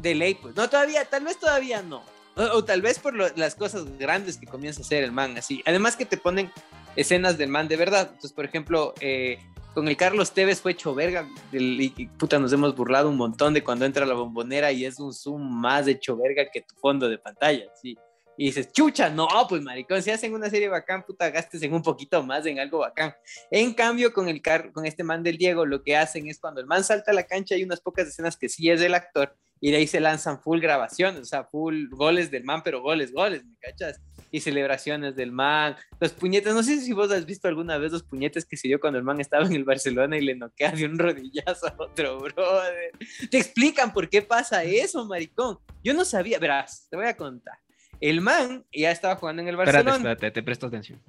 [0.00, 2.02] De ley, pues, no todavía, tal vez todavía no,
[2.36, 5.62] o, tal vez por las cosas grandes que comienza a hacer el man, así.
[5.66, 6.50] Además que te ponen
[6.96, 8.08] escenas del man de verdad.
[8.08, 9.38] Entonces, por ejemplo, eh,
[9.72, 13.62] con el Carlos Tevez fue hecho verga, y, puta, nos hemos burlado un montón de
[13.62, 17.18] cuando entra la bombonera y es un zoom más hecho verga que tu fondo de
[17.18, 17.96] pantalla, sí
[18.36, 21.82] y dices, chucha, no, pues maricón, si hacen una serie bacán, puta, gastes en un
[21.82, 23.14] poquito más en algo bacán.
[23.50, 26.60] En cambio, con el car con este man del Diego, lo que hacen es cuando
[26.60, 29.36] el man salta a la cancha, hay unas pocas escenas que sí es el actor,
[29.60, 33.12] y de ahí se lanzan full grabaciones, o sea, full goles del man, pero goles,
[33.12, 33.98] goles, ¿me cachas?
[34.30, 38.02] Y celebraciones del man, los puñetes, no sé si vos has visto alguna vez los
[38.02, 40.84] puñetes que se dio cuando el man estaba en el Barcelona y le noquea de
[40.84, 42.92] un rodillazo a otro brother.
[43.30, 45.58] Te explican por qué pasa eso, maricón.
[45.82, 47.63] Yo no sabía, verás, te voy a contar.
[48.04, 49.92] El man ya estaba jugando en el Barcelona.
[49.92, 51.02] Espérate, espérate, te presto atención.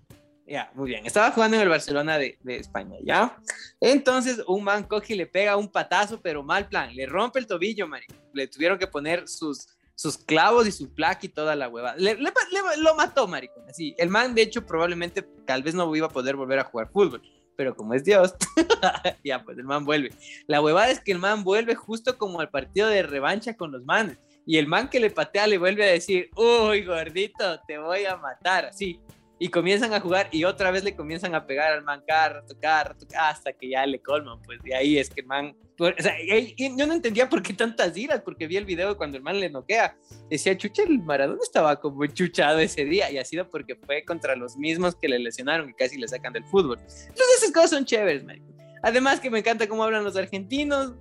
[0.48, 1.06] Ya, muy bien.
[1.06, 3.38] Estaba jugando en el Barcelona de, España, ¿ya?
[3.82, 6.96] Entonces, un man coge y le pega un patazo, pero mal plan.
[6.96, 8.00] Le rompe el tobillo, man.
[8.32, 11.98] Le tuvieron que poner sus, sus clavos y su placa y toda la hueva.
[11.98, 13.66] Le, lo mató, maricón.
[13.70, 13.94] Así.
[13.98, 17.22] El man, de hecho, probablemente tal vez no iba a poder volver a jugar fútbol.
[17.58, 18.36] Pero como es Dios,
[19.26, 20.12] ya, pues el man vuelve.
[20.48, 23.84] La huevada es que el man vuelve justo como al partido de revancha con los
[23.84, 24.18] manes.
[24.46, 28.16] Y el man que le patea le vuelve a decir, uy, gordito, te voy a
[28.16, 29.00] matar, así.
[29.38, 32.96] Y comienzan a jugar y otra vez le comienzan a pegar al man carro, tocar,
[33.20, 36.16] hasta que ya le colman, pues de ahí es que el man, o sea,
[36.56, 39.50] yo no entendía por qué tantas iras, porque vi el video cuando el man le
[39.50, 39.98] noquea,
[40.30, 44.38] decía, chucha, el Maradona estaba como chuchado ese día, y ha sido porque fue contra
[44.38, 46.78] los mismos que le lesionaron y casi le sacan del fútbol.
[46.80, 48.42] Entonces esas cosas son chéveres, man.
[48.84, 50.94] Además que me encanta cómo hablan los argentinos,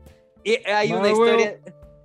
[0.42, 1.60] y hay una historia...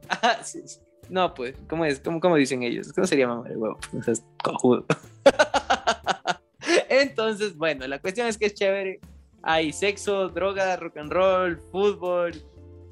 [0.10, 0.80] Ah, sí, sí.
[1.10, 2.00] No, pues, ¿cómo es?
[2.00, 2.94] ¿Cómo, cómo dicen ellos?
[2.94, 3.78] ¿Cómo sería mamá de huevo?
[3.94, 4.86] Entonces, cojudo.
[6.90, 9.00] Entonces, bueno, la cuestión es que es chévere.
[9.42, 12.34] Hay sexo, droga, rock and roll, fútbol,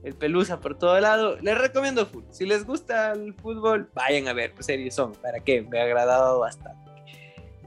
[0.04, 1.38] el pelusa por todo lado.
[1.42, 2.34] Les recomiendo fútbol.
[2.34, 5.14] Si les gusta el fútbol, vayan a ver qué series son.
[5.14, 5.62] ¿Para qué?
[5.62, 6.92] Me ha agradado bastante.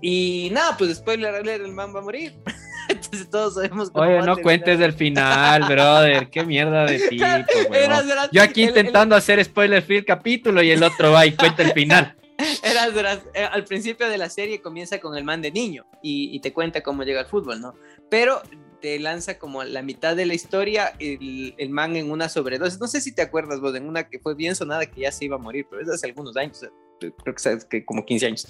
[0.00, 2.34] Y nada, pues después el man va a morir.
[2.88, 6.28] Entonces todos sabemos cómo Oye, no cuentes del final, brother.
[6.30, 7.24] Qué mierda de tipo,
[8.32, 11.72] Yo aquí intentando hacer spoiler free el capítulo y el otro va y cuenta el
[11.72, 12.16] final.
[12.62, 16.40] Eras, eh, al principio de la serie comienza con el man de niño y, y,
[16.40, 17.74] te cuenta cómo llega al fútbol, ¿no?
[18.08, 18.40] Pero
[18.80, 22.80] te lanza como la mitad de la historia el, el, man en una sobredosis.
[22.80, 25.26] No sé si te acuerdas vos, en una que fue bien sonada que ya se
[25.26, 26.64] iba a morir, pero es hace algunos años,
[27.00, 28.48] creo que sabes que como 15 años.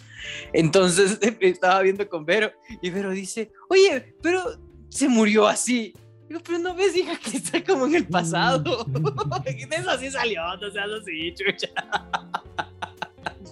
[0.53, 4.43] Entonces estaba viendo con Vero y Vero dice, oye, pero
[4.89, 5.95] se murió así.
[6.29, 8.85] Digo, pero no ves, hija, que está como en el pasado.
[9.45, 11.69] de eso así salió, no seas así, chucha.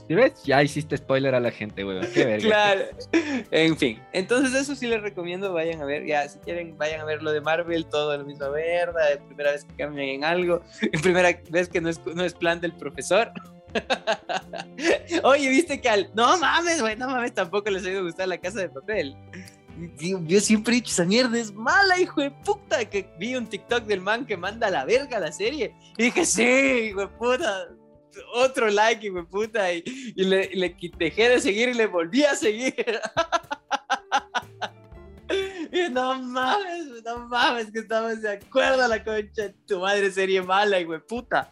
[0.08, 0.42] ¿Sí ves?
[0.44, 2.00] Ya hiciste spoiler a la gente, güey.
[2.12, 2.48] Qué verga.
[2.48, 2.84] Claro.
[3.50, 4.00] En fin.
[4.14, 5.52] Entonces, eso sí les recomiendo.
[5.52, 6.06] Vayan a ver.
[6.06, 7.84] Ya, si quieren, vayan a ver lo de Marvel.
[7.84, 9.20] Todo lo mismo verdad.
[9.26, 10.62] Primera vez que cambian en algo.
[11.02, 13.30] Primera vez que no es, no es plan del profesor.
[15.22, 16.10] Oye, viste que al.
[16.14, 16.96] No mames, güey.
[16.96, 19.16] No mames, tampoco les ha ido a gustar la casa de papel.
[20.00, 22.84] yo siempre he dicho, esa mierda es mala, hijo de puta.
[22.84, 25.74] Que vi un TikTok del man que manda a la verga la serie.
[25.96, 27.68] Y dije, sí, hijo de puta.
[28.34, 29.72] Otro like, hijo de puta.
[29.72, 29.82] Y,
[30.16, 32.74] le, le, dejé de seguir y le volví a seguir.
[35.72, 40.80] y no mames, no mames, que estamos de acuerdo la concha tu madre serie mala,
[40.80, 41.50] hijo de puta.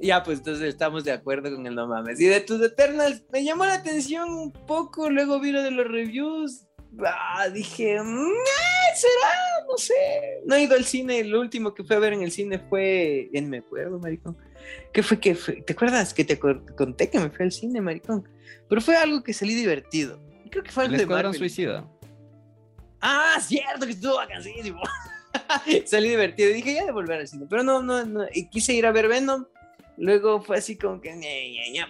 [0.00, 2.20] Ya, pues entonces estamos de acuerdo con el no mames.
[2.20, 5.86] Y de tus Eternals me llamó la atención un poco, luego vi lo de los
[5.86, 6.66] reviews.
[7.04, 9.64] Ah, dije, ¿será?
[9.68, 9.94] No sé.
[10.46, 13.28] No he ido al cine, el último que fue a ver en el cine fue,
[13.32, 14.36] en me acuerdo, maricón.
[14.92, 18.26] ¿Qué fue que ¿Te acuerdas que te conté que me fui al cine, maricón?
[18.68, 20.20] Pero fue algo que salí divertido.
[20.50, 21.86] Creo que fue el, el de Suicida.
[23.00, 24.80] Ah, cierto que estuvo vacancísimo.
[25.84, 26.52] salí divertido.
[26.52, 27.46] Dije, ya de volver al cine.
[27.48, 28.26] Pero no, no, no.
[28.32, 29.46] Y quise ir a ver Venom
[30.00, 31.14] Luego fue así como que...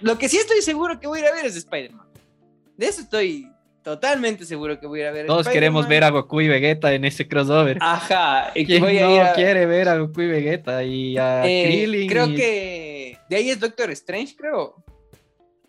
[0.00, 2.08] Lo que sí estoy seguro que voy a ir a ver es Spider-Man.
[2.76, 3.48] De eso estoy
[3.84, 5.26] totalmente seguro que voy a ir a ver.
[5.26, 7.78] Todos queremos ver a Goku y Vegeta en ese crossover.
[7.80, 8.50] Ajá.
[8.56, 12.08] Y ¿Quién voy no quiere ver a Goku y Vegeta y a eh, Krillin?
[12.08, 14.82] Creo que de ahí es Doctor Strange, creo.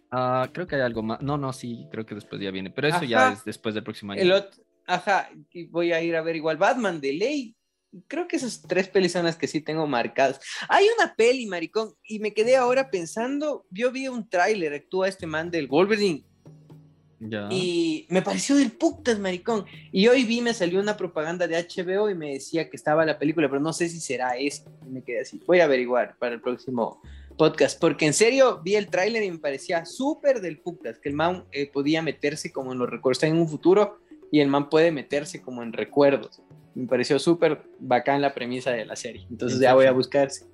[0.09, 1.21] Ah, creo que hay algo más.
[1.21, 2.71] No, no, sí, creo que después ya viene.
[2.71, 4.21] Pero eso ya es después del próximo año.
[4.21, 4.45] El
[4.87, 7.55] Ajá, y voy a ir a ver igual Batman de ley
[8.07, 10.39] creo que esas tres pelis son las que sí tengo marcadas.
[10.69, 15.27] Hay una peli, maricón, y me quedé ahora pensando, yo vi un tráiler, actúa este
[15.27, 16.23] man del Wolverine.
[17.51, 19.65] Y me pareció del putas, maricón.
[19.91, 23.19] Y hoy vi, me salió una propaganda de HBO y me decía que estaba la
[23.19, 24.63] película, pero no sé si será eso.
[24.87, 25.39] Y me quedé así.
[25.45, 26.99] Voy a averiguar para el próximo
[27.37, 31.15] podcast, porque en serio vi el tráiler y me parecía súper del putas, que el
[31.15, 33.99] man eh, podía meterse como en los recuerdos, en un futuro
[34.31, 36.41] y el man puede meterse como en recuerdos
[36.73, 39.25] me pareció súper bacán la premisa de la serie.
[39.29, 40.45] Entonces ya voy a buscarse.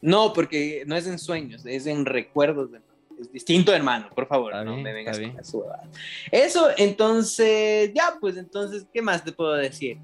[0.00, 2.70] No, porque no es en sueños, es en recuerdos.
[3.18, 5.34] es distinto, hermano, por favor, no me vengas con
[5.66, 5.88] la
[6.30, 9.98] Eso, entonces, ya, pues entonces, ¿qué más te puedo decir?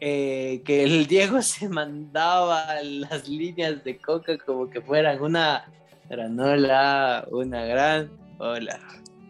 [0.00, 5.70] Eh, que el Diego se mandaba las líneas de coca como que fueran una
[6.08, 8.80] granola, una gran hola.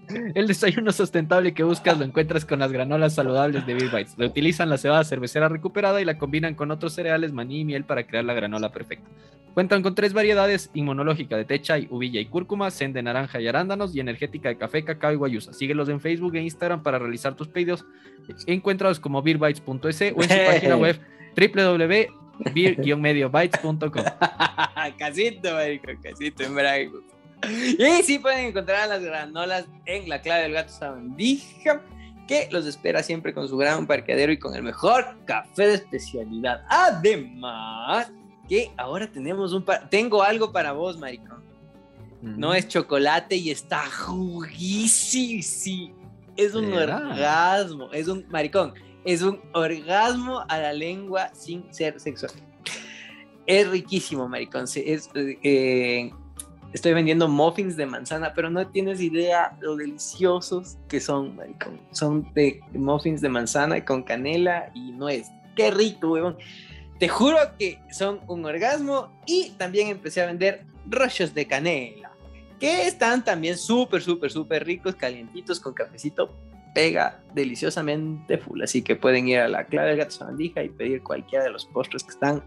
[0.35, 4.15] El desayuno sustentable que buscas lo encuentras con las granolas saludables de Big Bites.
[4.17, 8.07] Reutilizan la cebada cervecera recuperada y la combinan con otros cereales, maní y miel para
[8.07, 9.09] crear la granola perfecta.
[9.55, 13.49] Cuentan con tres variedades, inmunológica de techa y uvilla y cúrcuma, zen de naranja y
[13.49, 15.53] arándanos y energética de café, cacao y guayusa.
[15.53, 17.85] Síguelos en Facebook e Instagram para realizar tus pedidos.
[18.47, 20.99] Encuéntralos como beerbites.es o en su página web
[21.37, 23.91] www.beer-mediobytes.com.
[24.99, 27.12] casito, marico, casito en.
[27.79, 31.83] Y sí pueden encontrar las granolas en la clave del gato sabandija,
[32.29, 36.65] que los espera siempre con su gran parqueadero y con el mejor café de especialidad.
[36.69, 38.13] Además,
[38.49, 41.43] que ahora tenemos un tengo algo para vos, maricón.
[42.21, 45.43] No es chocolate y está juguísimo.
[46.37, 48.75] Es un orgasmo, es un maricón,
[49.05, 52.31] es un orgasmo a la lengua sin ser sexual.
[53.45, 54.65] Es riquísimo, maricón.
[54.65, 56.13] Es, eh,
[56.73, 61.81] estoy vendiendo muffins de manzana, pero no tienes idea lo deliciosos que son, maricón.
[61.93, 65.29] Son de muffins de manzana con canela y nuez.
[65.55, 66.37] Qué rico, weón.
[66.99, 72.13] Te juro que son un orgasmo y también empecé a vender rollos de canela,
[72.61, 76.31] que están también súper, súper, súper ricos, calientitos con cafecito.
[76.75, 81.03] Pega deliciosamente full, así que pueden ir a la clave del gato sabandija y pedir
[81.03, 82.43] cualquiera de los postres que están.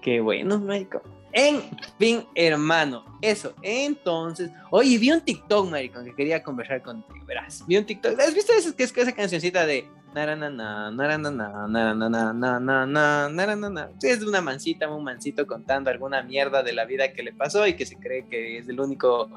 [0.00, 1.02] Qué bueno, maricón.
[1.32, 1.62] En
[1.98, 3.54] fin, hermano, eso.
[3.62, 7.64] Entonces, oye, vi un TikTok, maricón, que quería conversar contigo, verás.
[7.66, 8.20] Vi un TikTok.
[8.20, 13.90] ¿Has visto esa, que es esa cancioncita de naranana, naranana, naranana, naranana, naranana?
[14.02, 17.66] Es de una mancita, un mancito contando alguna mierda de la vida que le pasó
[17.66, 19.30] y que se cree que es el único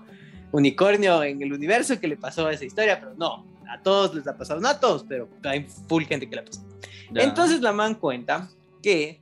[0.51, 4.37] unicornio en el universo que le pasó esa historia, pero no, a todos les ha
[4.37, 6.61] pasado, no a todos, pero hay full gente que le pasó.
[7.13, 8.49] Entonces la man cuenta
[8.81, 9.21] que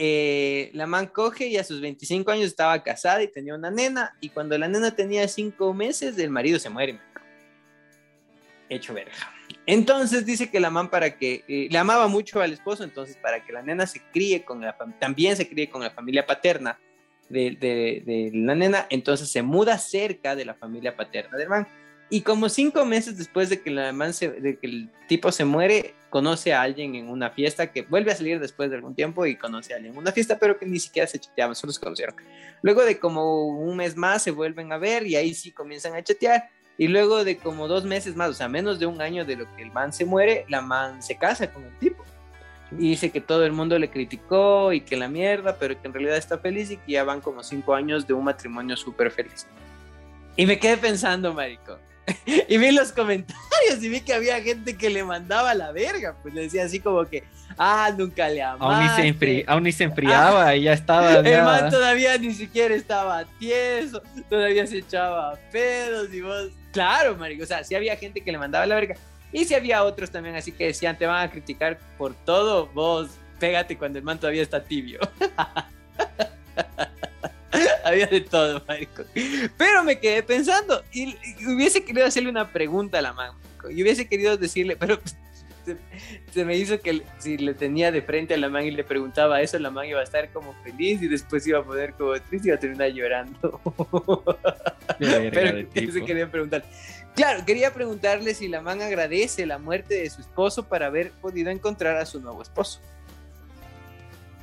[0.00, 4.16] eh, la man coge y a sus 25 años estaba casada y tenía una nena,
[4.20, 7.00] y cuando la nena tenía 5 meses, el marido se muere.
[8.68, 9.12] Hecho verga.
[9.66, 13.44] Entonces dice que la man para que eh, le amaba mucho al esposo, entonces para
[13.44, 16.78] que la nena se críe con la también se críe con la familia paterna
[17.28, 17.50] de,
[18.06, 21.66] de, la nena, entonces se muda cerca de la familia paterna del man.
[22.10, 25.94] Y como cinco meses después de que, la man de que el tipo se muere,
[26.10, 29.36] conoce a alguien en una fiesta que vuelve a salir después de algún tiempo y
[29.36, 32.16] conoce a alguien en una fiesta, pero que ni siquiera se chateaban, solo se conocieron.
[32.62, 36.02] Luego de como un mes más se vuelven a ver y ahí sí comienzan a
[36.02, 36.48] chatear.
[36.78, 39.54] Y luego de como dos meses más, o sea, menos de un año de lo
[39.56, 42.04] que el man se muere, la man se casa con el tipo.
[42.72, 45.92] Y dice que todo el mundo le criticó y que la mierda, pero que en
[45.92, 49.46] realidad está feliz y que ya van como cinco años de un matrimonio súper feliz.
[50.36, 51.78] Y me quedé pensando, marico,
[52.48, 56.34] y vi los comentarios y vi que había gente que le mandaba la verga, pues
[56.34, 57.24] le decía así como que,
[57.56, 58.64] ah, nunca le amaste.
[58.64, 61.16] Aún ni se, enfri- aún ni se enfriaba y ya estaba.
[61.18, 66.50] El man todavía ni siquiera estaba tieso, todavía se echaba pedos y vos.
[66.72, 68.96] Claro, marico, o sea, sí había gente que le mandaba la verga.
[69.32, 73.10] Y sí había otros también, así que decían, te van a criticar por todo, vos
[73.38, 75.00] pégate cuando el man todavía está tibio.
[77.88, 79.04] había de todo, marico.
[79.56, 83.70] Pero me quedé pensando y, y hubiese querido hacerle una pregunta a la man, marico,
[83.70, 84.98] y hubiese querido decirle, pero
[85.64, 85.76] se,
[86.32, 89.40] se me hizo que si le tenía de frente a la man y le preguntaba
[89.40, 92.48] eso, la man iba a estar como feliz y después iba a poner como triste
[92.48, 93.60] y iba a terminar llorando.
[94.98, 96.06] Pero de ¿qué se tipo.
[96.06, 96.64] quería preguntar?
[97.14, 101.50] Claro, quería preguntarle si la man agradece la muerte de su esposo para haber podido
[101.50, 102.80] encontrar a su nuevo esposo.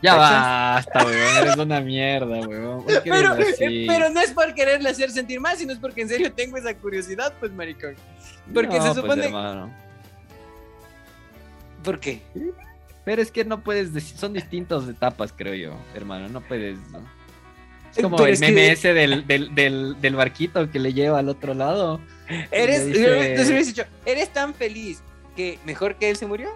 [0.02, 1.38] Ya basta, weón.
[1.38, 2.84] Eres una mierda, weón.
[2.84, 3.10] ¿Por qué
[3.88, 6.74] Pero, no es por quererle hacer sentir mal, sino es porque en serio tengo esa
[6.76, 7.96] curiosidad, pues, maricón.
[8.54, 9.26] Porque No, se pues, supone...
[9.26, 9.74] hermano.
[11.84, 12.22] ¿Por qué?
[13.04, 16.28] Pero es que no puedes decir, son distintas etapas, creo yo, hermano.
[16.30, 16.78] No puedes.
[16.92, 17.00] ¿no?
[17.96, 20.94] Es como Pero el es que- meme ese del, del, del, del barquito que le
[20.94, 22.02] lleva al otro lado.
[22.52, 25.02] Eres, dice- dicho, eres tan feliz
[25.36, 26.50] que mejor que él se murió.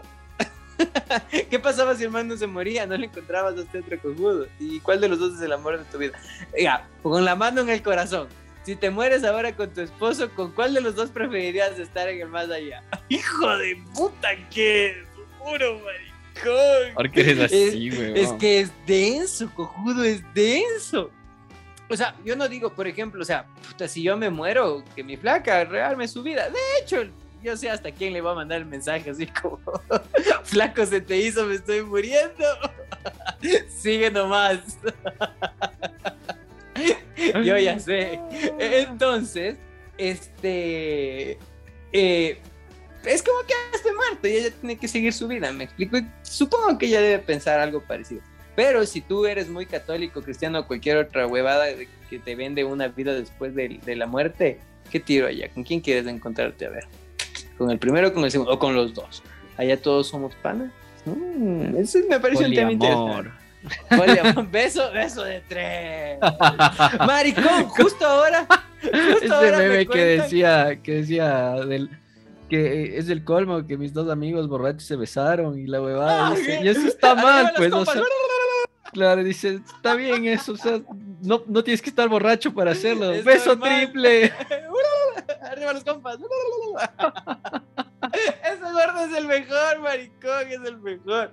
[1.50, 2.86] ¿Qué pasaba si el man no se moría?
[2.86, 4.48] No le encontrabas a este otro cojudo.
[4.60, 6.20] ¿Y cuál de los dos es el amor de tu vida?
[7.02, 8.28] Con la mano en el corazón.
[8.64, 12.22] Si te mueres ahora con tu esposo, ¿con cuál de los dos preferirías estar en
[12.22, 12.84] el más allá?
[13.10, 15.04] Hijo de puta, qué
[15.40, 16.94] duro, maricón.
[16.96, 18.18] Porque eres así, Es- weón.
[18.18, 21.10] Es que es denso, cojudo, es denso.
[21.92, 25.04] O sea, yo no digo, por ejemplo, o sea, puta, si yo me muero, que
[25.04, 26.48] mi flaca rearme su vida.
[26.50, 27.04] De hecho,
[27.44, 29.60] yo sé hasta quién le va a mandar el mensaje, así como,
[30.44, 32.46] flaco se te hizo, me estoy muriendo.
[33.70, 34.60] Sigue nomás.
[37.44, 38.20] yo ya sé.
[38.60, 39.58] Entonces,
[39.98, 41.38] este...
[41.92, 42.40] eh,
[43.06, 45.98] es como que esté muerto y ella tiene que seguir su vida, me explico.
[46.22, 48.22] Supongo que ella debe pensar algo parecido.
[48.56, 51.68] Pero si tú eres muy católico, cristiano o cualquier otra huevada
[52.10, 54.60] que te vende una vida después de, de la muerte,
[54.92, 55.48] ¿qué tiro allá?
[55.50, 56.66] ¿Con quién quieres encontrarte?
[56.66, 56.86] A ver,
[57.60, 58.52] ¿con el primero o con el segundo?
[58.54, 59.22] ¿O con los dos?
[59.58, 60.72] ¿Allá todos somos panas?
[61.06, 63.32] Mm, eso me parece un tema Poliamor.
[63.92, 63.96] interesante.
[63.96, 64.48] Poliamor.
[64.52, 66.20] Beso, beso de tres.
[67.06, 68.48] Maricón, justo ahora.
[68.82, 71.90] Justo Ese ahora me meme que decía, que decía del
[72.50, 76.36] que es el colmo que mis dos amigos borrachos se besaron y la huevada Ah,
[76.64, 78.02] y eso está mal, pues, o sea,
[78.92, 80.82] claro, dice, está bien eso, o sea,
[81.22, 84.32] no, no tienes que estar borracho para hacerlo, Es beso triple.
[85.42, 86.18] Arriba los compas.
[88.12, 91.32] Ese gordo es el mejor, maricón, es el mejor.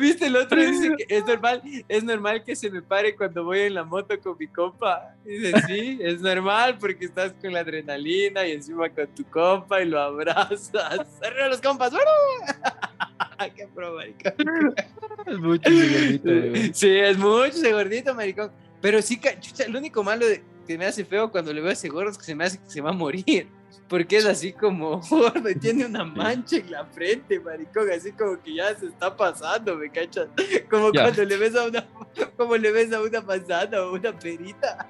[0.00, 0.60] ¿Viste el otro?
[0.60, 4.18] Dice que es normal, es normal que se me pare cuando voy en la moto
[4.20, 5.14] con mi compa.
[5.24, 9.86] Dice, sí, es normal porque estás con la adrenalina y encima con tu compa y
[9.86, 10.72] lo abrazas.
[11.22, 11.92] Arriba los compas.
[13.54, 14.34] Qué pro, maricón.
[15.26, 16.58] Es mucho ese gordito.
[16.74, 18.50] Sí, es mucho ese gordito, maricón.
[18.80, 21.72] Pero sí, chucha, lo único malo de, que me hace feo cuando le veo a
[21.72, 23.48] ese gordo es que se me hace que se va a morir.
[23.88, 27.90] Porque es así como gordo y tiene una mancha en la frente, maricón.
[27.90, 30.28] Así como que ya se está pasando, ¿me cachas?
[30.68, 31.86] Como cuando le ves a una,
[32.36, 34.88] como le ves a una manzana o una perita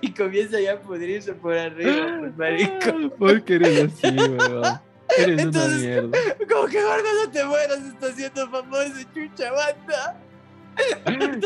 [0.00, 3.10] y comienza ya a pudrirse por arriba, pues, maricón.
[3.18, 4.80] ¿Por qué eres así, weón?
[5.18, 6.18] Eres Entonces- una mierda.
[6.50, 10.20] Como que gordo no te mueras, está siendo famoso, chucha banda.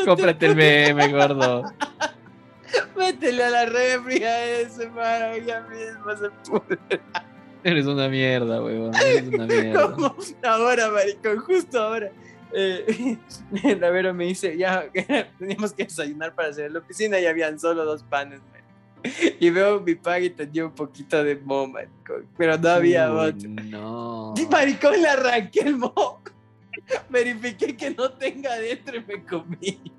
[0.04, 1.64] Cómprate el meme, gordo.
[2.96, 7.00] Métele a la refri a ese, mano, ya mismo se pudre.
[7.62, 8.94] Eres una mierda, weón.
[8.94, 9.94] Eres una mierda.
[10.44, 12.10] Ahora, maricón, justo ahora.
[12.52, 13.18] Eh,
[13.80, 14.84] la Vero me dice, ya
[15.38, 18.40] teníamos que desayunar para hacer la oficina y habían solo dos panes.
[19.40, 23.18] Y veo mi pan y tenía un poquito de mo, maricón, pero no había Uy,
[23.28, 23.48] otro.
[23.64, 24.34] No.
[24.36, 26.22] Y maricón le arranqué el mo.
[27.10, 29.92] Verifiqué que no tenga adentro y me comí.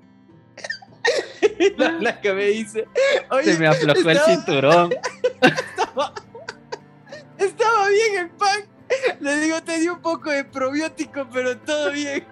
[1.76, 2.86] La, la que me dice,
[3.30, 4.92] oye, Se me aflojó el cinturón.
[5.40, 6.12] estaba,
[7.38, 8.60] estaba bien el pan.
[9.20, 12.24] Le digo, te di un poco de probiótico, pero todo bien.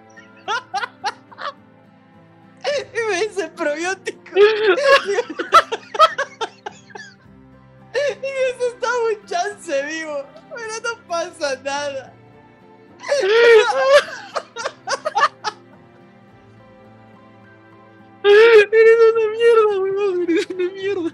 [2.93, 4.31] Y me dice probiótico.
[8.09, 10.23] Y eso está un chance vivo,
[10.55, 12.13] pero no pasa nada.
[18.23, 20.23] Eres una mierda, weón.
[20.23, 21.11] Eres una mierda.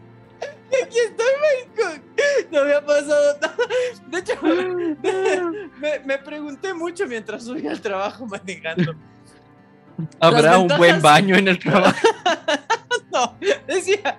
[0.72, 2.04] Y aquí estoy, maricón.
[2.52, 3.56] No me ha pasado nada.
[4.08, 4.42] De hecho,
[5.80, 8.96] me, me pregunté mucho mientras subía al trabajo manejando.
[10.20, 12.08] Habrá un buen baño en el trabajo.
[13.12, 13.38] No,
[13.68, 14.18] decía,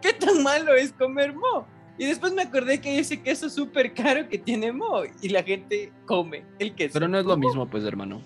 [0.00, 1.66] ¿qué tan malo es comer mo?
[1.98, 5.42] Y después me acordé que hay ese queso súper caro que tiene Mo y la
[5.42, 6.92] gente come el queso.
[6.94, 8.22] Pero no es lo mismo, pues, hermano.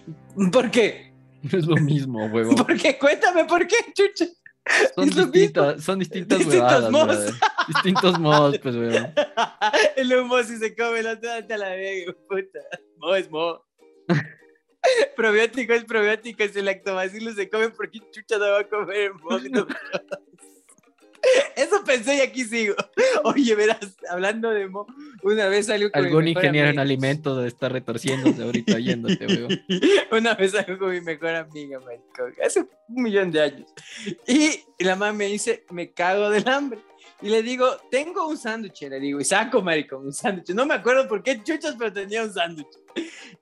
[0.53, 1.13] ¿Por qué?
[1.43, 2.55] No es lo mismo, huevón.
[2.57, 2.99] ¿Por qué?
[2.99, 4.27] Cuéntame por qué, chucha.
[4.95, 7.35] Son distintas, son distintas Distintos.
[7.69, 9.13] Distintos mods, pues, huevón.
[9.97, 12.61] el humo si se come la otra te la veo, puta.
[12.99, 13.65] Mo es Mo.
[15.17, 19.39] probiótico es probiótico, es el lactobacillus se come porque chucha no va a comer Mo.
[19.51, 19.67] no.
[21.57, 22.75] Eso pensé y aquí sigo.
[23.25, 24.87] Oye, verás, hablando de Mo,
[25.23, 26.83] una vez salió con mi Algún mejor ingeniero en amiga.
[26.83, 29.61] alimentos debe estar retorciéndose ahorita oyéndote, huevón.
[30.11, 33.69] Una vez salgo con mi mejor amiga, maricón, hace un millón de años.
[34.27, 36.81] Y la mamá me dice, me cago del hambre.
[37.23, 40.51] Y le digo, tengo un sándwich, le digo, y saco, maricón, un sándwich.
[40.51, 42.67] No me acuerdo por qué chuchas, pero tenía un sándwich.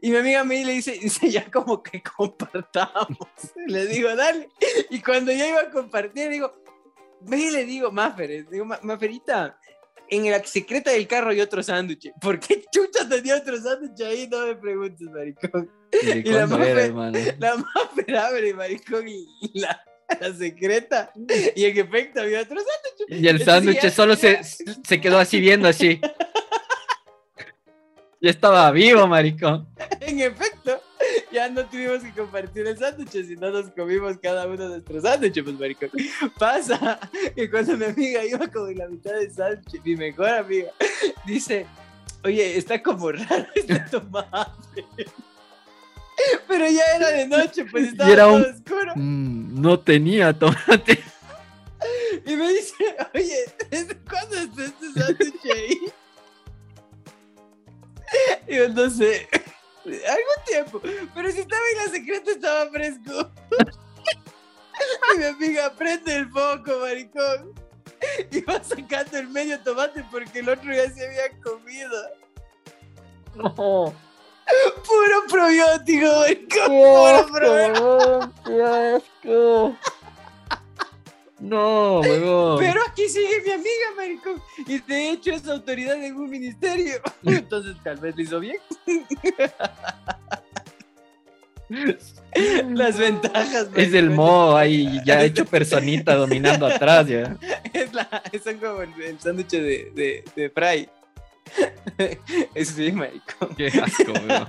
[0.01, 3.28] Y mi amiga me le dice, dice, ya como que compartamos.
[3.66, 4.49] Le digo, dale.
[4.91, 6.53] Y cuando ya iba a compartir, digo,
[7.21, 9.59] ve le digo, Mafer, digo, "Ma- Maferita,
[10.11, 12.11] en la secreta del carro hay otro sándwich.
[12.21, 14.27] ¿Por qué chucha tenía otro sándwich ahí?
[14.29, 15.71] No me preguntes, maricón.
[16.03, 17.19] ¿Y la hermano?
[17.39, 19.81] La Maffer abre, maricón, y la,
[20.21, 21.12] la secreta.
[21.55, 23.23] Y en efecto había otro sándwich.
[23.23, 26.01] Y el sándwich ya- solo se, se quedó así viendo así.
[28.21, 29.69] Ya estaba vivo, maricón.
[30.01, 30.83] En efecto,
[31.33, 35.59] ya no tuvimos que compartir el sándwich, sino nos comimos cada uno nuestro sándwich, pues,
[35.59, 35.91] maricón.
[36.39, 36.99] Pasa
[37.35, 40.71] que cuando mi amiga iba como en la mitad del sándwich, mi mejor amiga,
[41.27, 41.66] dice,
[42.25, 44.85] oye, está como raro este tomate.
[46.49, 48.93] Pero ya era de noche, pues estaba era todo un- oscuro.
[48.97, 50.99] Mm, no tenía tomate.
[52.27, 52.75] Y me dice,
[53.14, 53.37] oye,
[53.71, 55.79] ¿desde cuándo está este sándwich ahí?
[58.49, 59.29] Y yo no sé,
[59.97, 60.80] algún tiempo,
[61.14, 63.30] pero si estaba en la secreta estaba fresco.
[65.14, 67.53] Y mi amiga prende el foco, maricón.
[68.30, 71.97] Y va sacando el medio tomate porque el otro ya se había comido.
[73.34, 73.55] No.
[73.57, 76.49] Puro probiótico, maricón.
[76.49, 77.97] ¡Qué Puro asco, probiótico.
[77.97, 78.34] huevón!
[78.45, 79.76] ¡Qué asco!
[81.41, 82.59] No, huevón.
[82.59, 84.43] Pero aquí sigue mi amiga, maricón.
[84.66, 86.95] Y de hecho es autoridad en un ministerio.
[87.24, 88.57] Entonces tal vez lo hizo bien.
[92.70, 93.68] Las ventajas.
[93.74, 97.36] Es el mo ahí ya hecho personita dominando atrás ya.
[97.74, 98.09] Es la,
[98.43, 100.89] son como el, el sándwich de, de, de Fry.
[102.55, 103.55] Es sí, maricón.
[103.57, 104.49] Qué asco, huevón.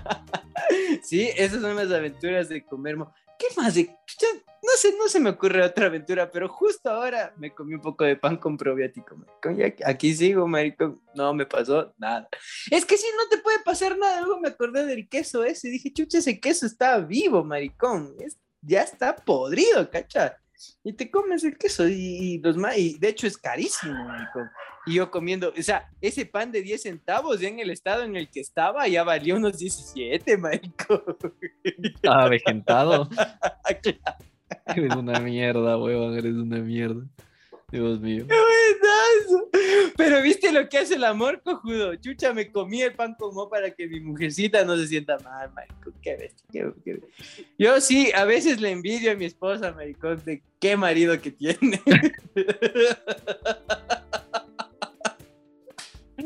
[1.03, 2.95] Sí, esas son las aventuras de comer.
[2.97, 3.73] mo- ¿Qué más?
[3.73, 7.81] De, no sé, no se me ocurre otra aventura, pero justo ahora me comí un
[7.81, 9.57] poco de pan con probiótico, maricón.
[9.59, 11.01] Y aquí, sigo, maricón.
[11.15, 12.27] No me pasó nada.
[12.69, 14.19] Es que sí, no te puede pasar nada.
[14.21, 15.69] Luego me acordé del queso ese.
[15.69, 18.13] Dije, chucha, ese queso está vivo, maricón.
[18.19, 20.35] Es- ya está podrido, cacha.
[20.83, 24.49] Y te comes el queso y, y los y de hecho es carísimo, maricón.
[24.85, 28.29] Y yo comiendo, o sea, ese pan de 10 centavos en el estado en el
[28.29, 31.01] que estaba ya valía unos 17, maricón.
[31.63, 33.09] Estaba avejentado.
[34.75, 36.17] Eres una mierda, huevón.
[36.17, 37.03] Eres una mierda.
[37.71, 38.25] Dios mío.
[38.25, 39.47] Buenazo.
[39.95, 41.93] Pero viste lo que hace el amor, cojudo.
[41.97, 45.93] Chucha, me comí el pan como para que mi mujercita no se sienta mal, maricón.
[46.01, 46.99] Qué bestia, qué- qué-
[47.59, 51.79] Yo sí, a veces le envidio a mi esposa, maricón, de qué marido que tiene.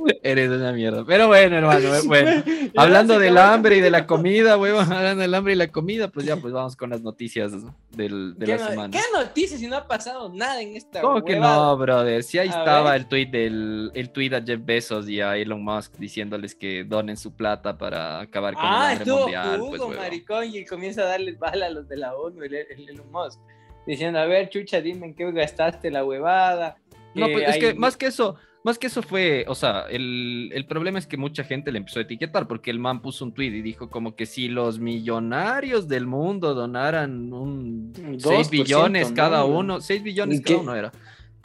[0.24, 1.04] Eres una mierda.
[1.06, 1.90] Pero bueno, hermano.
[2.06, 2.44] Bueno.
[2.76, 4.84] Hablando del hambre y de la comida, huevón.
[4.94, 7.52] Hablando del hambre y la comida, pues ya, pues vamos con las noticias
[7.92, 8.92] del, de ¿Qué, la no- semana.
[8.92, 11.56] ¿Qué noticias si no ha pasado nada en esta ¿Cómo que huevada?
[11.56, 12.24] no, brother?
[12.24, 13.02] Si ahí A estaba ver.
[13.02, 17.18] el tweet del el tweet a Jeff Bezos y a Elon Musk diciéndoles que donen
[17.18, 19.60] su plata para acabar con Ah, el hambre mundial.
[19.60, 22.90] jugo, Pues, maricón, y comienza a darles bala a los de la ONU, el, el
[22.90, 23.40] Elon Musk,
[23.86, 26.78] diciendo, a ver, chucha, dime en qué gastaste la huevada.
[27.16, 29.86] No, que pues es hay- que más que eso, más que eso fue, o sea,
[29.90, 33.26] el, el problema es que mucha gente le empezó a etiquetar porque el man puso
[33.26, 38.50] un tweet y dijo como que si los millonarios del mundo donaran un 6 2%,
[38.50, 39.16] billones ¿no?
[39.16, 40.92] cada uno, 6 billones ¿Y cada uno era.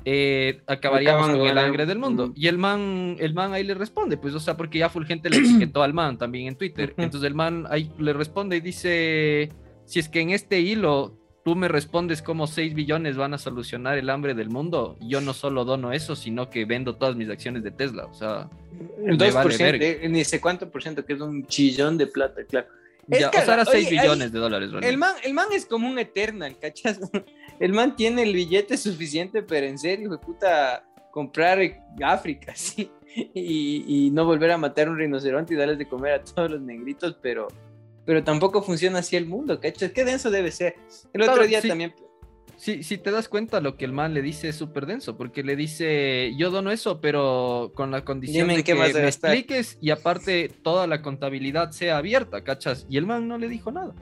[0.04, 2.28] eh, acabaríamos Acaban con el hambre del mundo.
[2.28, 2.32] Mm.
[2.36, 5.28] Y el man, el man ahí le responde, pues, o sea, porque ya full gente
[5.28, 6.94] le etiquetó al man también en Twitter.
[6.96, 9.50] Entonces el man ahí le responde y dice,
[9.84, 11.17] si es que en este hilo
[11.48, 15.32] tú me respondes cómo 6 billones van a solucionar el hambre del mundo, yo no
[15.32, 18.04] solo dono eso, sino que vendo todas mis acciones de Tesla.
[18.04, 18.50] O sea,
[19.02, 22.06] El me 2%, vale eh, ni sé cuánto por ciento, que es un chillón de
[22.06, 22.66] plata, claro.
[23.08, 24.68] Es ya, o sea, era oye, 6 ahí- billones de dólares.
[24.68, 24.90] realmente.
[24.92, 27.00] El man, el man es como un Eternal, ¿cachas?
[27.60, 31.58] El man tiene el billete suficiente, pero en serio, de puta, comprar
[32.02, 32.90] África, sí.
[33.34, 36.60] Y, y no volver a matar un rinoceronte y darles de comer a todos los
[36.60, 37.48] negritos, pero,
[38.08, 39.92] pero tampoco funciona así el mundo, ¿cachas?
[39.92, 40.76] Qué denso debe ser.
[41.12, 41.68] El otro día sí.
[41.68, 41.92] también.
[42.56, 45.42] si, si te das cuenta, lo que el man le dice es súper denso, porque
[45.42, 49.04] le dice, yo dono eso, pero con la condición Dime de que me gastar".
[49.34, 52.86] expliques y aparte toda la contabilidad sea abierta, ¿cachas?
[52.88, 53.92] Y el man no le dijo nada.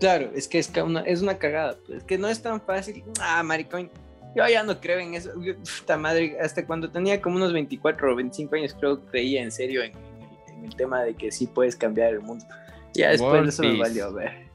[0.00, 1.76] Claro, es que es, una, es una cagada.
[1.86, 3.04] pues, Es que no es tan fácil.
[3.20, 3.90] Ah, maricón.
[4.34, 5.32] Yo ya no creo en eso.
[5.80, 9.52] Puta madre, hasta cuando tenía como unos 24 o 25 años, creo que creía en
[9.52, 12.46] serio en, en el, en el tema de que sí puedes cambiar el mundo.
[13.02, 14.48] Ya después World eso me valió ver.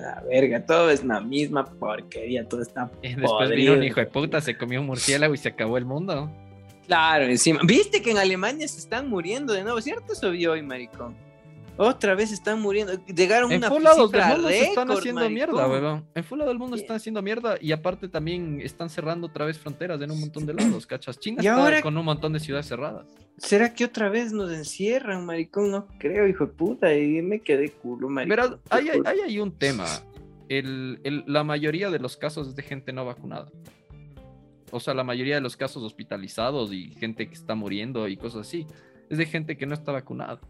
[0.00, 3.56] La verga, todo es la misma porquería, todo está Y después podrido.
[3.56, 6.30] vino un hijo de puta, se comió un murciélago y se acabó el mundo.
[6.86, 7.60] Claro, encima.
[7.64, 9.80] ¿Viste que en Alemania se están muriendo de nuevo?
[9.80, 11.16] ¿Cierto eso vio hoy, maricón?
[11.78, 12.94] Otra vez están muriendo.
[13.06, 15.34] Llegaron En una full lados del mundo se están haciendo maricón.
[15.34, 16.06] mierda, weón.
[16.14, 19.44] En full lado del mundo Y- están haciendo mierda y aparte también están cerrando otra
[19.44, 21.18] vez fronteras en un montón de lados, ¿cachas?
[21.18, 23.06] China Y está ahora- con un montón de ciudades cerradas.
[23.36, 25.70] ¿Será que otra vez nos encierran, maricón?
[25.70, 26.94] No creo, hijo de puta.
[26.96, 28.30] Y me quedé culo, maricón.
[28.30, 29.84] Verás, Qué hay, hay, hay ahí un tema.
[30.48, 33.50] El, el- la mayoría de los casos es de gente no vacunada.
[34.70, 38.46] O sea, la mayoría de los casos hospitalizados y gente que está muriendo y cosas
[38.48, 38.66] así,
[39.10, 40.40] es de gente que no está vacunada.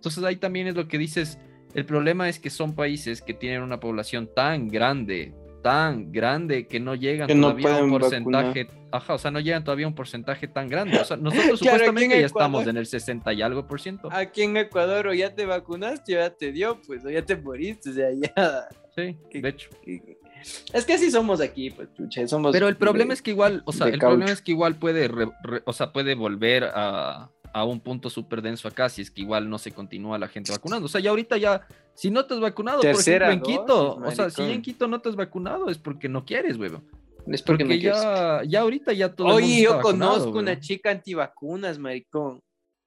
[0.00, 1.38] Entonces ahí también es lo que dices,
[1.74, 6.80] el problema es que son países que tienen una población tan grande, tan grande, que
[6.80, 9.88] no llegan Que no todavía a un porcentaje, ajá, o sea, no llegan todavía a
[9.90, 10.98] un porcentaje tan grande.
[10.98, 14.08] O sea, nosotros Claro, supuestamente ya Ecuador- estamos en el 60 y algo por ciento.
[14.10, 17.36] Aquí en Ecuador o ya te vacunaste o ya te dio, pues, o ya te
[17.36, 18.68] moriste, o sea, ya.
[18.96, 19.68] Sí, que- de hecho.
[20.72, 22.52] Es que así somos aquí, pues, chucha, somos...
[22.52, 25.28] Pero el problema es que igual, o sea, el problema es que igual puede, re-
[25.42, 29.22] re- o sea, puede volver a, a un punto súper denso acá si es que
[29.22, 30.86] igual no se continúa la gente vacunando.
[30.86, 33.94] O sea, ya ahorita ya, si no te has vacunado, Tercera por ejemplo, en Quito,
[34.00, 36.82] dosis, o sea, si en Quito no te has vacunado es porque no quieres, huevo.
[37.26, 37.82] Es Porque, quieres.
[38.00, 42.40] ya, ya ahorita ya todo el mundo Oye, yo vacunado, conozco una chica antivacunas, maricón.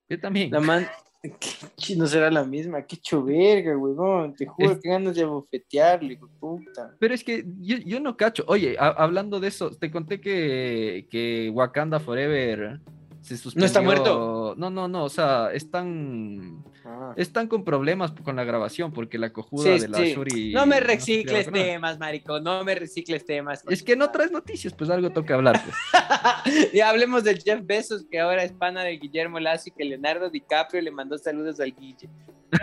[0.09, 0.51] Yo también.
[0.51, 0.87] La man...
[1.77, 2.81] ¿Qué no será la misma?
[2.81, 4.35] Qué chuverga, huevón.
[4.35, 6.95] Te juro Es- que ganas de de puta.
[6.99, 8.43] Pero es que yo, yo no cacho.
[8.47, 12.81] Oye, a- hablando de eso, te conté que, que Wakanda Forever
[13.23, 13.61] se suspendió.
[13.61, 14.53] ¿No está muerto?
[14.57, 15.03] No, no, no.
[15.05, 17.13] O sea, están, Ah.
[17.15, 20.13] están con problemas con la grabación porque la cojuda Sí, de la sí.
[20.13, 20.53] Shuri.
[20.53, 22.43] No me se recicles temas, maricón.
[22.43, 23.63] No me recicles temas.
[23.69, 25.61] Es que no traes noticias, pues algo toca hablar.
[25.63, 25.75] Pues.
[26.73, 30.29] y hablemos del Jeff Bezos, que ahora es pana de Guillermo Lazo y que Leonardo
[30.29, 32.09] DiCaprio le mandó saludos al Guille.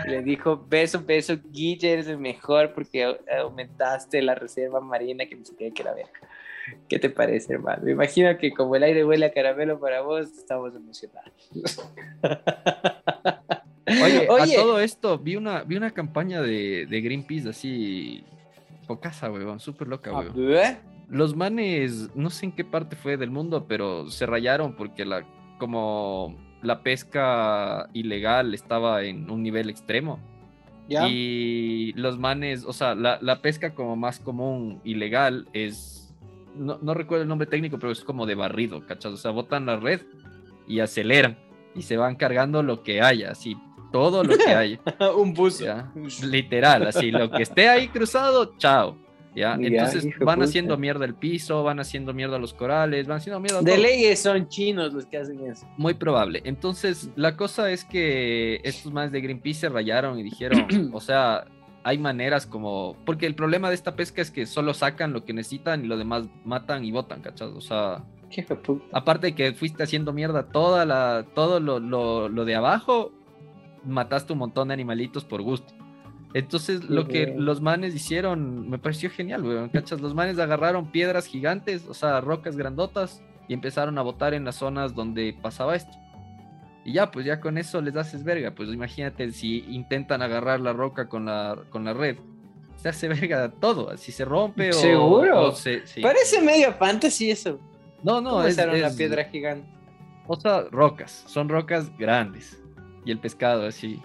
[0.07, 5.35] Le dijo, beso, beso, Guille, eres el mejor porque au- aumentaste la reserva marina que
[5.35, 6.11] no sé qué, que la verga.
[6.87, 7.83] ¿Qué te parece, hermano?
[7.83, 11.31] Me imagino que como el aire huele a caramelo para vos, estamos emocionados.
[13.87, 14.53] Oye, Oye.
[14.53, 18.23] a todo esto, vi una, vi una campaña de, de Greenpeace así.
[18.87, 20.53] Focasa, weón, súper loca, Ah, weón.
[20.55, 20.77] ¿eh?
[21.09, 25.25] Los manes, no sé en qué parte fue del mundo, pero se rayaron porque la,
[25.59, 30.19] como la pesca ilegal estaba en un nivel extremo.
[30.87, 31.07] ¿Ya?
[31.07, 36.00] Y los manes, o sea, la, la pesca como más común ilegal es,
[36.55, 39.13] no, no recuerdo el nombre técnico, pero es como de barrido, ¿cachas?
[39.13, 40.01] O sea, botan la red
[40.67, 41.37] y aceleran
[41.75, 43.57] y se van cargando lo que haya, así,
[43.91, 44.79] todo lo que haya.
[45.17, 45.65] Un buzo.
[45.65, 45.91] ¿ya?
[46.23, 48.97] Literal, así, lo que esté ahí cruzado, chao.
[49.33, 49.57] ¿ya?
[49.57, 50.45] Ya, Entonces van puta.
[50.49, 53.81] haciendo mierda el piso, van haciendo mierda los corales, van haciendo mierda De todo.
[53.81, 55.65] leyes son chinos los que hacen eso.
[55.77, 56.41] Muy probable.
[56.43, 61.45] Entonces, la cosa es que estos más de Greenpeace se rayaron y dijeron, o sea,
[61.83, 62.95] hay maneras como...
[63.05, 65.97] Porque el problema de esta pesca es que solo sacan lo que necesitan y lo
[65.97, 67.49] demás matan y botan, ¿cachas?
[67.49, 68.45] O sea, Qué
[68.93, 73.11] aparte de que fuiste haciendo mierda toda la, todo lo, lo, lo de abajo,
[73.83, 75.73] mataste un montón de animalitos por gusto.
[76.33, 79.69] Entonces, lo que los manes hicieron me pareció genial, weón.
[79.69, 79.99] ¿Cachas?
[79.99, 84.55] Los manes agarraron piedras gigantes, o sea, rocas grandotas, y empezaron a botar en las
[84.55, 85.91] zonas donde pasaba esto.
[86.83, 88.51] Y ya, pues ya con eso les haces verga.
[88.55, 92.17] Pues imagínate si intentan agarrar la roca con la, con la red.
[92.77, 93.95] Se hace verga todo.
[93.97, 94.73] Si se rompe o.
[94.73, 95.41] ¿Seguro?
[95.49, 96.01] o se- sí.
[96.01, 97.59] Parece medio fantasy eso.
[98.03, 99.67] No, no, ¿Cómo es, es- piedra gigante?
[100.27, 101.23] O sea, rocas.
[101.27, 102.59] Son rocas grandes.
[103.05, 104.01] Y el pescado así.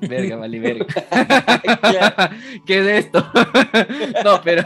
[0.00, 0.86] Verga, vale, verga.
[2.66, 3.26] ¿Qué es esto?
[4.24, 4.62] no, pero.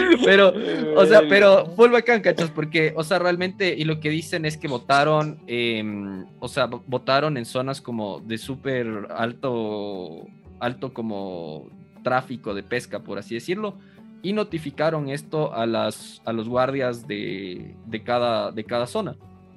[0.24, 0.52] pero,
[0.96, 4.56] o sea, pero full bacán, cachas, porque, o sea, realmente, y lo que dicen es
[4.56, 10.26] que votaron, em, o sea, vo- votaron en zonas como de súper alto,
[10.60, 11.68] alto como
[12.02, 13.74] tráfico de pesca, por así decirlo,
[14.22, 19.16] y notificaron esto a, las, a los guardias de, de, cada, de cada zona,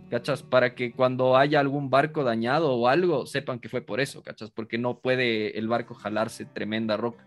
[0.09, 0.41] ¿cachas?
[0.41, 4.49] Para que cuando haya algún barco dañado o algo, sepan que fue por eso, ¿cachas?
[4.51, 7.25] Porque no puede el barco jalarse tremenda roca.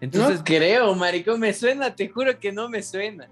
[0.00, 3.28] Entonces, no creo, maricón, me suena, te juro que no me suena.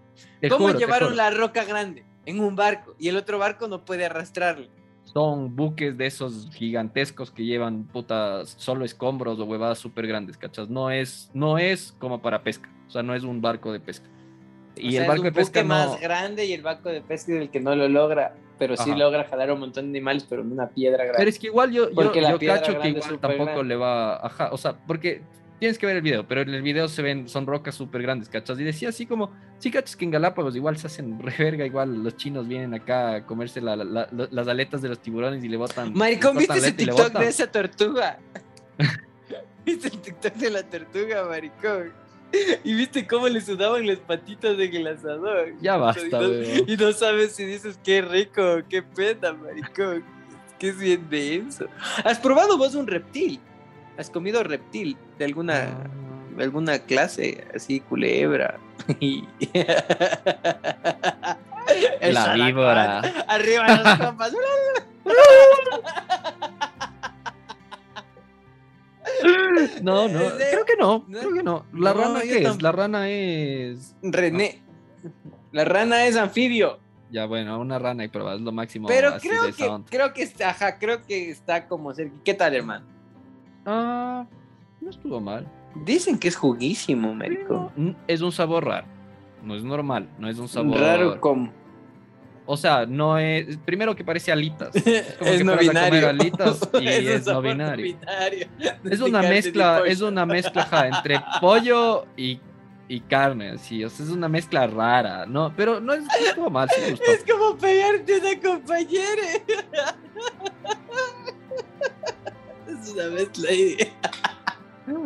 [0.49, 4.05] ¿Cómo juro, llevaron la roca grande en un barco y el otro barco no puede
[4.05, 4.69] arrastrarla?
[5.17, 10.69] son buques de esos gigantescos que llevan putas solo escombros o huevadas súper grandes, ¿cachas?
[10.69, 14.07] No es, no es como para pesca, o sea, no es un barco de pesca.
[14.77, 15.69] Y el barco de pesca no...
[15.69, 18.95] más grande y el barco de pesca es el que no lo logra, pero sí
[18.95, 21.17] logra jalar un montón de animales, pero en una piedra grande.
[21.17, 24.59] Pero es que igual yo, yo, yo cacho que igual tampoco le va, ajá, o
[24.59, 25.23] sea, porque
[25.59, 28.29] tienes que ver el video, pero en el video se ven, son rocas súper grandes,
[28.29, 28.59] ¿cachas?
[28.61, 32.17] Y decía así como, sí, cachas que en Galápagos igual se hacen reverga, igual los
[32.17, 35.93] chinos vienen acá a comerse las aletas de los tiburones y le botan.
[35.95, 38.19] Maricón, ¿viste ese TikTok de esa tortuga?
[39.65, 41.93] ¿Viste el TikTok de la tortuga, maricón?
[42.65, 45.55] Y viste cómo le sudaban las patitas de glasador.
[45.61, 50.05] Ya basta, y y no sabes si dices qué rico, qué pena, maricón.
[50.59, 51.67] Que es bien denso.
[52.05, 53.41] ¿Has probado vos un reptil?
[53.99, 55.89] ¿Has comido reptil de alguna, ah.
[56.39, 57.45] alguna clase?
[57.55, 58.59] Así, culebra.
[62.03, 63.01] la víbora.
[63.29, 64.33] Arriba las compas.
[69.83, 71.65] No, no, creo que no, creo que no.
[71.73, 72.63] ¿La rana qué es?
[72.63, 73.95] La rana es...
[74.03, 74.63] René.
[75.53, 76.79] La rana es anfibio.
[77.11, 78.89] Ya, bueno, una rana y pruebas lo máximo.
[78.89, 82.17] Pero creo, que, creo que está, ajá, creo que está como cerca.
[82.25, 82.96] ¿Qué tal, hermano?
[83.67, 84.25] Ah,
[84.81, 85.47] no estuvo mal.
[85.85, 87.73] Dicen que es juguísimo, médico.
[88.07, 88.87] Es un sabor raro.
[89.43, 90.79] No es normal, no es un sabor.
[90.81, 91.53] Raro como.
[92.47, 93.59] O sea, no es.
[93.59, 94.75] Primero que parece alitas.
[94.75, 96.09] Es, como es no binario.
[96.09, 97.97] alitas y es, no binario.
[98.85, 102.41] Es una mezcla, es una mezcla entre pollo y,
[102.89, 103.85] y, carne, así.
[103.85, 105.53] O sea, es una mezcla rara, ¿no?
[105.57, 106.05] Pero no es,
[106.37, 109.23] como mal, Es como pegarte una compañera.
[112.93, 113.05] Una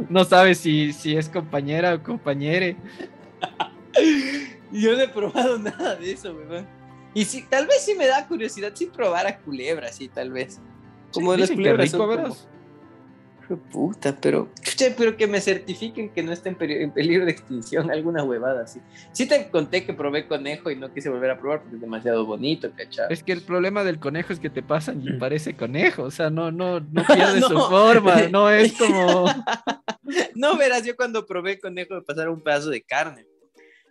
[0.09, 2.77] No sabes si, si es compañera o compañere.
[4.73, 6.66] Yo no he probado nada de eso, weón.
[7.12, 10.61] Y si, tal vez sí me da curiosidad, si probar a culebras, sí, tal vez.
[11.12, 11.91] Como de las culebras.
[11.91, 12.37] Rico,
[13.57, 14.48] puta, pero,
[14.96, 18.80] pero que me certifiquen que no está en, peligro de extinción, alguna huevada así.
[19.12, 22.26] Sí te conté que probé conejo y no quise volver a probar porque es demasiado
[22.26, 23.07] bonito, ¿cachai?
[23.11, 26.30] Es que el problema del conejo es que te pasan y parece conejo, o sea,
[26.30, 29.26] no, no, no pierde su forma, no es como...
[30.34, 33.26] no, verás, yo cuando probé conejo me pasaron un pedazo de carne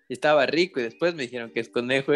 [0.08, 2.14] y estaba rico y después me dijeron que es conejo.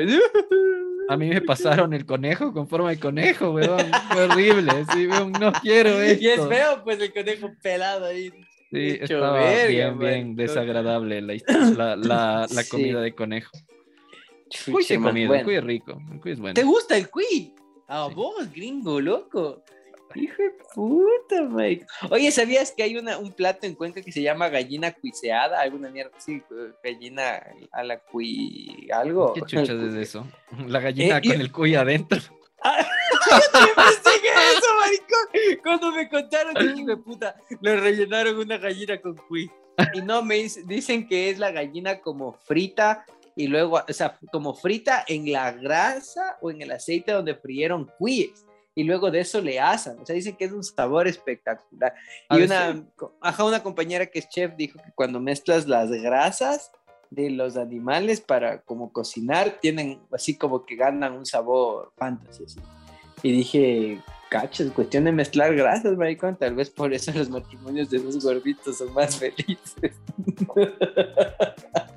[1.09, 3.91] A mí me pasaron el conejo con forma de conejo, weón.
[4.11, 4.85] Fue horrible.
[4.93, 6.23] Sí, weón, no quiero esto.
[6.23, 8.31] Y es feo, pues, el conejo pelado ahí.
[8.71, 13.51] Sí, estaba bien, bien desagradable la, la, la, comida de conejo.
[14.71, 16.53] Cuy se comido, el cuy es rico, el cuy es bueno.
[16.53, 17.53] ¿Te gusta el cuy?
[17.87, 19.62] A vos, gringo, loco.
[20.16, 21.86] Hijo de puta, Mike.
[22.09, 25.59] Oye, ¿sabías que hay una, un plato en Cuenca que se llama gallina cuiseada?
[25.59, 26.41] Alguna mierda así,
[26.84, 28.89] gallina a la cui...
[28.91, 29.34] algo.
[29.34, 30.28] ¿Qué chuchas es eso?
[30.68, 32.20] La gallina eh, con el cuy adentro.
[32.64, 35.59] eso, maricón.
[35.64, 39.51] Cuando me contaron que hijo de puta, le rellenaron una gallina con cuy.
[39.93, 43.05] Y no me dicen que es la gallina como frita
[43.36, 47.89] y luego, o sea, como frita en la grasa o en el aceite donde frieron
[47.97, 48.45] cuíes
[48.76, 49.99] y luego de eso le asan.
[49.99, 51.93] O sea, dicen que es un sabor espectacular.
[52.30, 52.84] Y una,
[53.21, 56.71] ajá, una compañera que es chef dijo que cuando mezclas las grasas
[57.09, 62.45] de los animales para como cocinar, tienen así como que ganan un sabor fantasy.
[63.21, 66.36] Y dije, cachos, cuestión de mezclar grasas, maricón.
[66.36, 69.93] Tal vez por eso los matrimonios de los gorditos son más felices.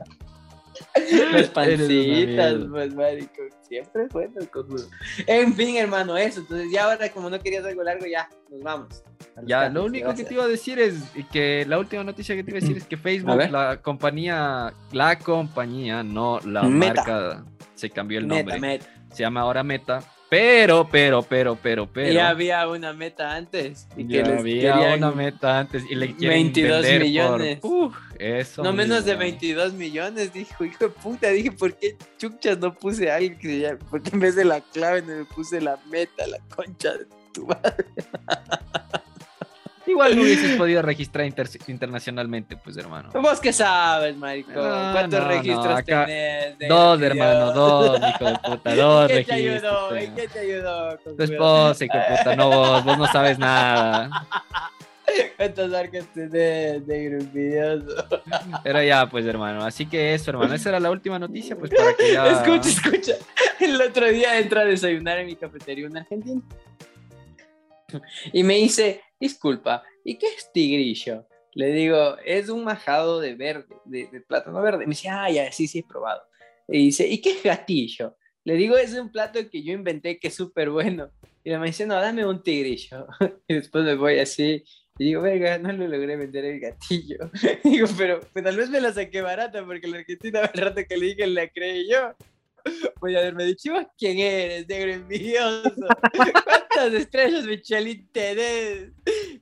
[1.33, 3.43] Las pancitas, pues, marico.
[3.63, 4.87] Siempre bueno el cojudo.
[5.27, 6.41] En fin, hermano, eso.
[6.41, 9.03] Entonces, ya ahora, como no querías algo largo, ya nos vamos.
[9.45, 10.95] Ya, lo único que te iba a decir es
[11.33, 15.19] que la última noticia que te iba a decir es que Facebook, la compañía, la
[15.19, 17.45] compañía, no la marca,
[17.75, 18.81] se cambió el nombre.
[19.11, 22.13] Se llama ahora Meta pero, pero, pero, pero, pero.
[22.13, 23.87] Ya había una meta antes.
[23.97, 25.85] Y que ya había una meta antes.
[25.89, 27.61] Y le 22 millones.
[28.19, 28.63] Eso.
[28.63, 30.33] No menos de 22 millones.
[30.33, 31.29] Dijo, hijo de puta.
[31.29, 33.37] Dije, ¿por qué chuchas no puse algo
[33.91, 37.47] Porque en vez de la clave no me puse la meta, la concha de tu
[37.47, 37.85] madre.
[39.87, 41.31] Igual no hubieses podido registrar
[41.69, 43.11] internacionalmente, pues, hermano.
[43.15, 44.53] Vos que sabes, marico.
[44.53, 46.57] ¿Cuántos registros tenés?
[46.69, 49.27] dos, hermano, dos, hijo de puta, dos ¿Qué registros.
[49.27, 50.99] Te ayudó, ¿En qué te ayudó?
[50.99, 54.27] Tu esposa, hijo de puta, no vos, vos no sabes nada.
[55.37, 58.05] ¿Cuántos arcos tenés, negro envidioso?
[58.65, 61.95] Pero ya, pues, hermano, así que eso, hermano, esa era la última noticia, pues, para
[61.95, 62.27] que ya...
[62.31, 63.15] Escucha, escucha,
[63.61, 66.43] el otro día entra a desayunar en mi cafetería un argentino.
[68.33, 71.27] Y me dice, disculpa, ¿y qué es tigrillo?
[71.55, 74.87] Le digo, es un majado de verde, de, plátano verde.
[74.87, 76.23] Me dice, ah, ya, sí, sí, he probado.
[76.69, 78.17] Y dice, ¿y qué es gatillo?
[78.45, 81.11] Le digo, es un plato que yo inventé que es súper bueno.
[81.43, 83.07] Y me dice, no, dame un tigrillo.
[83.49, 84.65] Y después me voy así.
[84.99, 87.31] Y digo, venga, no le logré vender el gatillo.
[87.65, 90.97] digo, pero, pero tal vez me la saqué barata porque la Argentina, al rato que
[90.97, 92.15] le dije, la creí yo.
[93.01, 95.71] Voy a haberme dicho, ¿vos quién eres, negro envidioso?
[96.13, 98.91] ¿Cuántas estrellas Michelin tenés?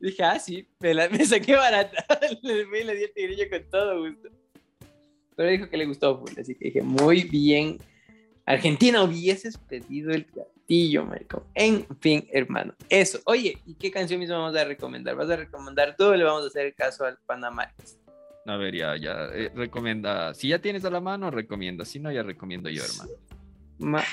[0.00, 2.04] Dije, ah, sí, me, la, me saqué barata.
[2.42, 4.28] le, y le di el tigrillo con todo gusto.
[5.36, 7.78] Pero dijo que le gustó full, así que dije, muy bien.
[8.46, 11.46] Argentina, hubieses pedido el gatillo, marico.
[11.54, 12.74] En fin, hermano.
[12.88, 13.20] Eso.
[13.26, 15.16] Oye, ¿y qué canción mismo vamos a recomendar?
[15.16, 17.72] ¿Vas a recomendar tú o le vamos a hacer el caso al Panamá?
[18.46, 19.28] A ver, ya, ya.
[19.32, 20.34] eh, recomienda.
[20.34, 21.84] Si ya tienes a la mano, recomienda.
[21.86, 23.10] Si no, ya recomiendo yo, hermano.
[23.78, 24.04] Ma-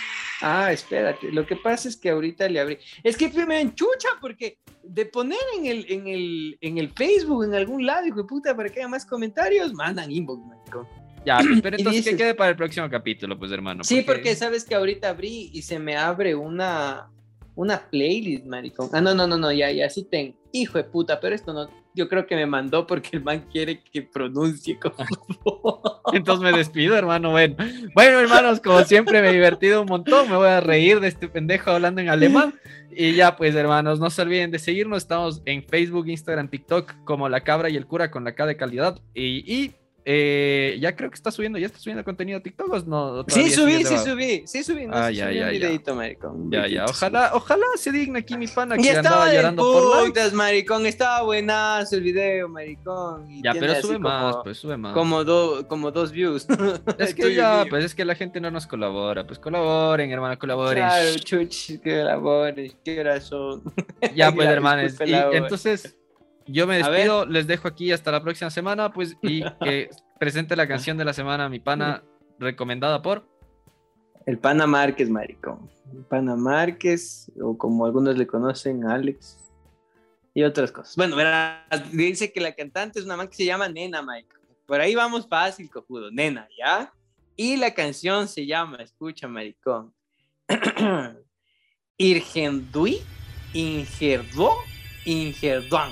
[0.41, 1.31] ah, espérate.
[1.31, 2.77] Lo que pasa es que ahorita le abrí.
[3.03, 7.53] Es que me enchucha porque de poner en el, en el, en el Facebook, en
[7.55, 10.87] algún lado, hijo de puta, para que haya más comentarios, mandan inbox, marico.
[11.25, 13.83] Ya, pero entonces que dices- quede para el próximo capítulo, pues, hermano.
[13.83, 17.09] Sí, porque sabes que ahorita abrí y se me abre una,
[17.55, 18.89] una playlist, maricón.
[18.93, 20.35] Ah, no, no, no, no, ya, ya sí tengo.
[20.51, 23.81] Hijo de puta, pero esto no, yo creo que me mandó porque el man quiere
[23.81, 26.01] que pronuncie como...
[26.13, 27.31] Entonces me despido, hermano.
[27.31, 27.55] Bueno,
[27.95, 30.29] bueno, hermanos, como siempre me he divertido un montón.
[30.29, 32.53] Me voy a reír de este pendejo hablando en alemán.
[32.89, 35.03] Y ya, pues, hermanos, no se olviden de seguirnos.
[35.03, 38.57] Estamos en Facebook, Instagram, TikTok, como La Cabra y el Cura con la K de
[38.57, 38.99] calidad.
[39.13, 42.71] Y, y, eh, ya creo que está subiendo, ya está subiendo contenido a TikTok.
[42.73, 44.87] ¿o No, ¿O Sí, subí, sí, subí, sí, subí.
[44.87, 45.51] No, Ah, sí ya, subí ya, un ya.
[45.51, 46.51] videito, maricón.
[46.51, 46.85] Ya, ya, videito.
[46.91, 50.07] ojalá, ojalá se digne aquí mi pana que Y estaba andaba de llorando por like.
[50.07, 50.85] putas, maricón.
[50.85, 53.29] Estaba buenazo el video, maricón.
[53.31, 54.93] y Ya, pero sube como- más, pues sube más.
[54.93, 56.47] Como, do- como dos views.
[56.97, 59.25] Es que ya, pues es que la gente no nos colabora.
[59.27, 60.83] Pues colaboren, hermano, colaboren.
[60.83, 63.01] Claro, chuch, qué labores, qué.
[64.15, 64.93] Ya, pues, hermanos.
[65.05, 65.97] Y entonces,
[66.51, 69.89] yo me despido, les dejo aquí hasta la próxima semana, pues, y que
[70.19, 72.03] presente la canción de la semana, mi pana,
[72.39, 73.27] recomendada por.
[74.25, 75.69] El Pana Márquez, maricón.
[75.93, 79.37] El Pana Márquez, o como algunos le conocen, Alex.
[80.33, 80.95] Y otras cosas.
[80.95, 84.39] Bueno, verás, dice que la cantante es una man que se llama Nena, maricón.
[84.65, 86.11] Por ahí vamos fácil, cojudo.
[86.11, 86.93] Nena, ¿ya?
[87.35, 89.93] Y la canción se llama, escucha, maricón.
[91.97, 93.01] Irgendui,
[93.53, 94.51] Ingerdo,
[95.05, 95.91] Ingerduan.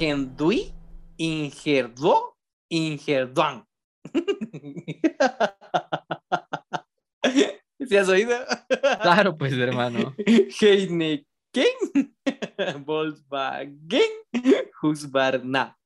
[0.00, 0.72] Irgendui,
[1.16, 2.36] Ingerdo,
[2.70, 3.64] Ingerduan.
[7.88, 8.36] ¿Se has oído?
[9.02, 10.14] Claro, pues, hermano.
[10.60, 11.26] Heineken,
[12.86, 14.10] Volkswagen,
[14.80, 15.76] Husqvarna.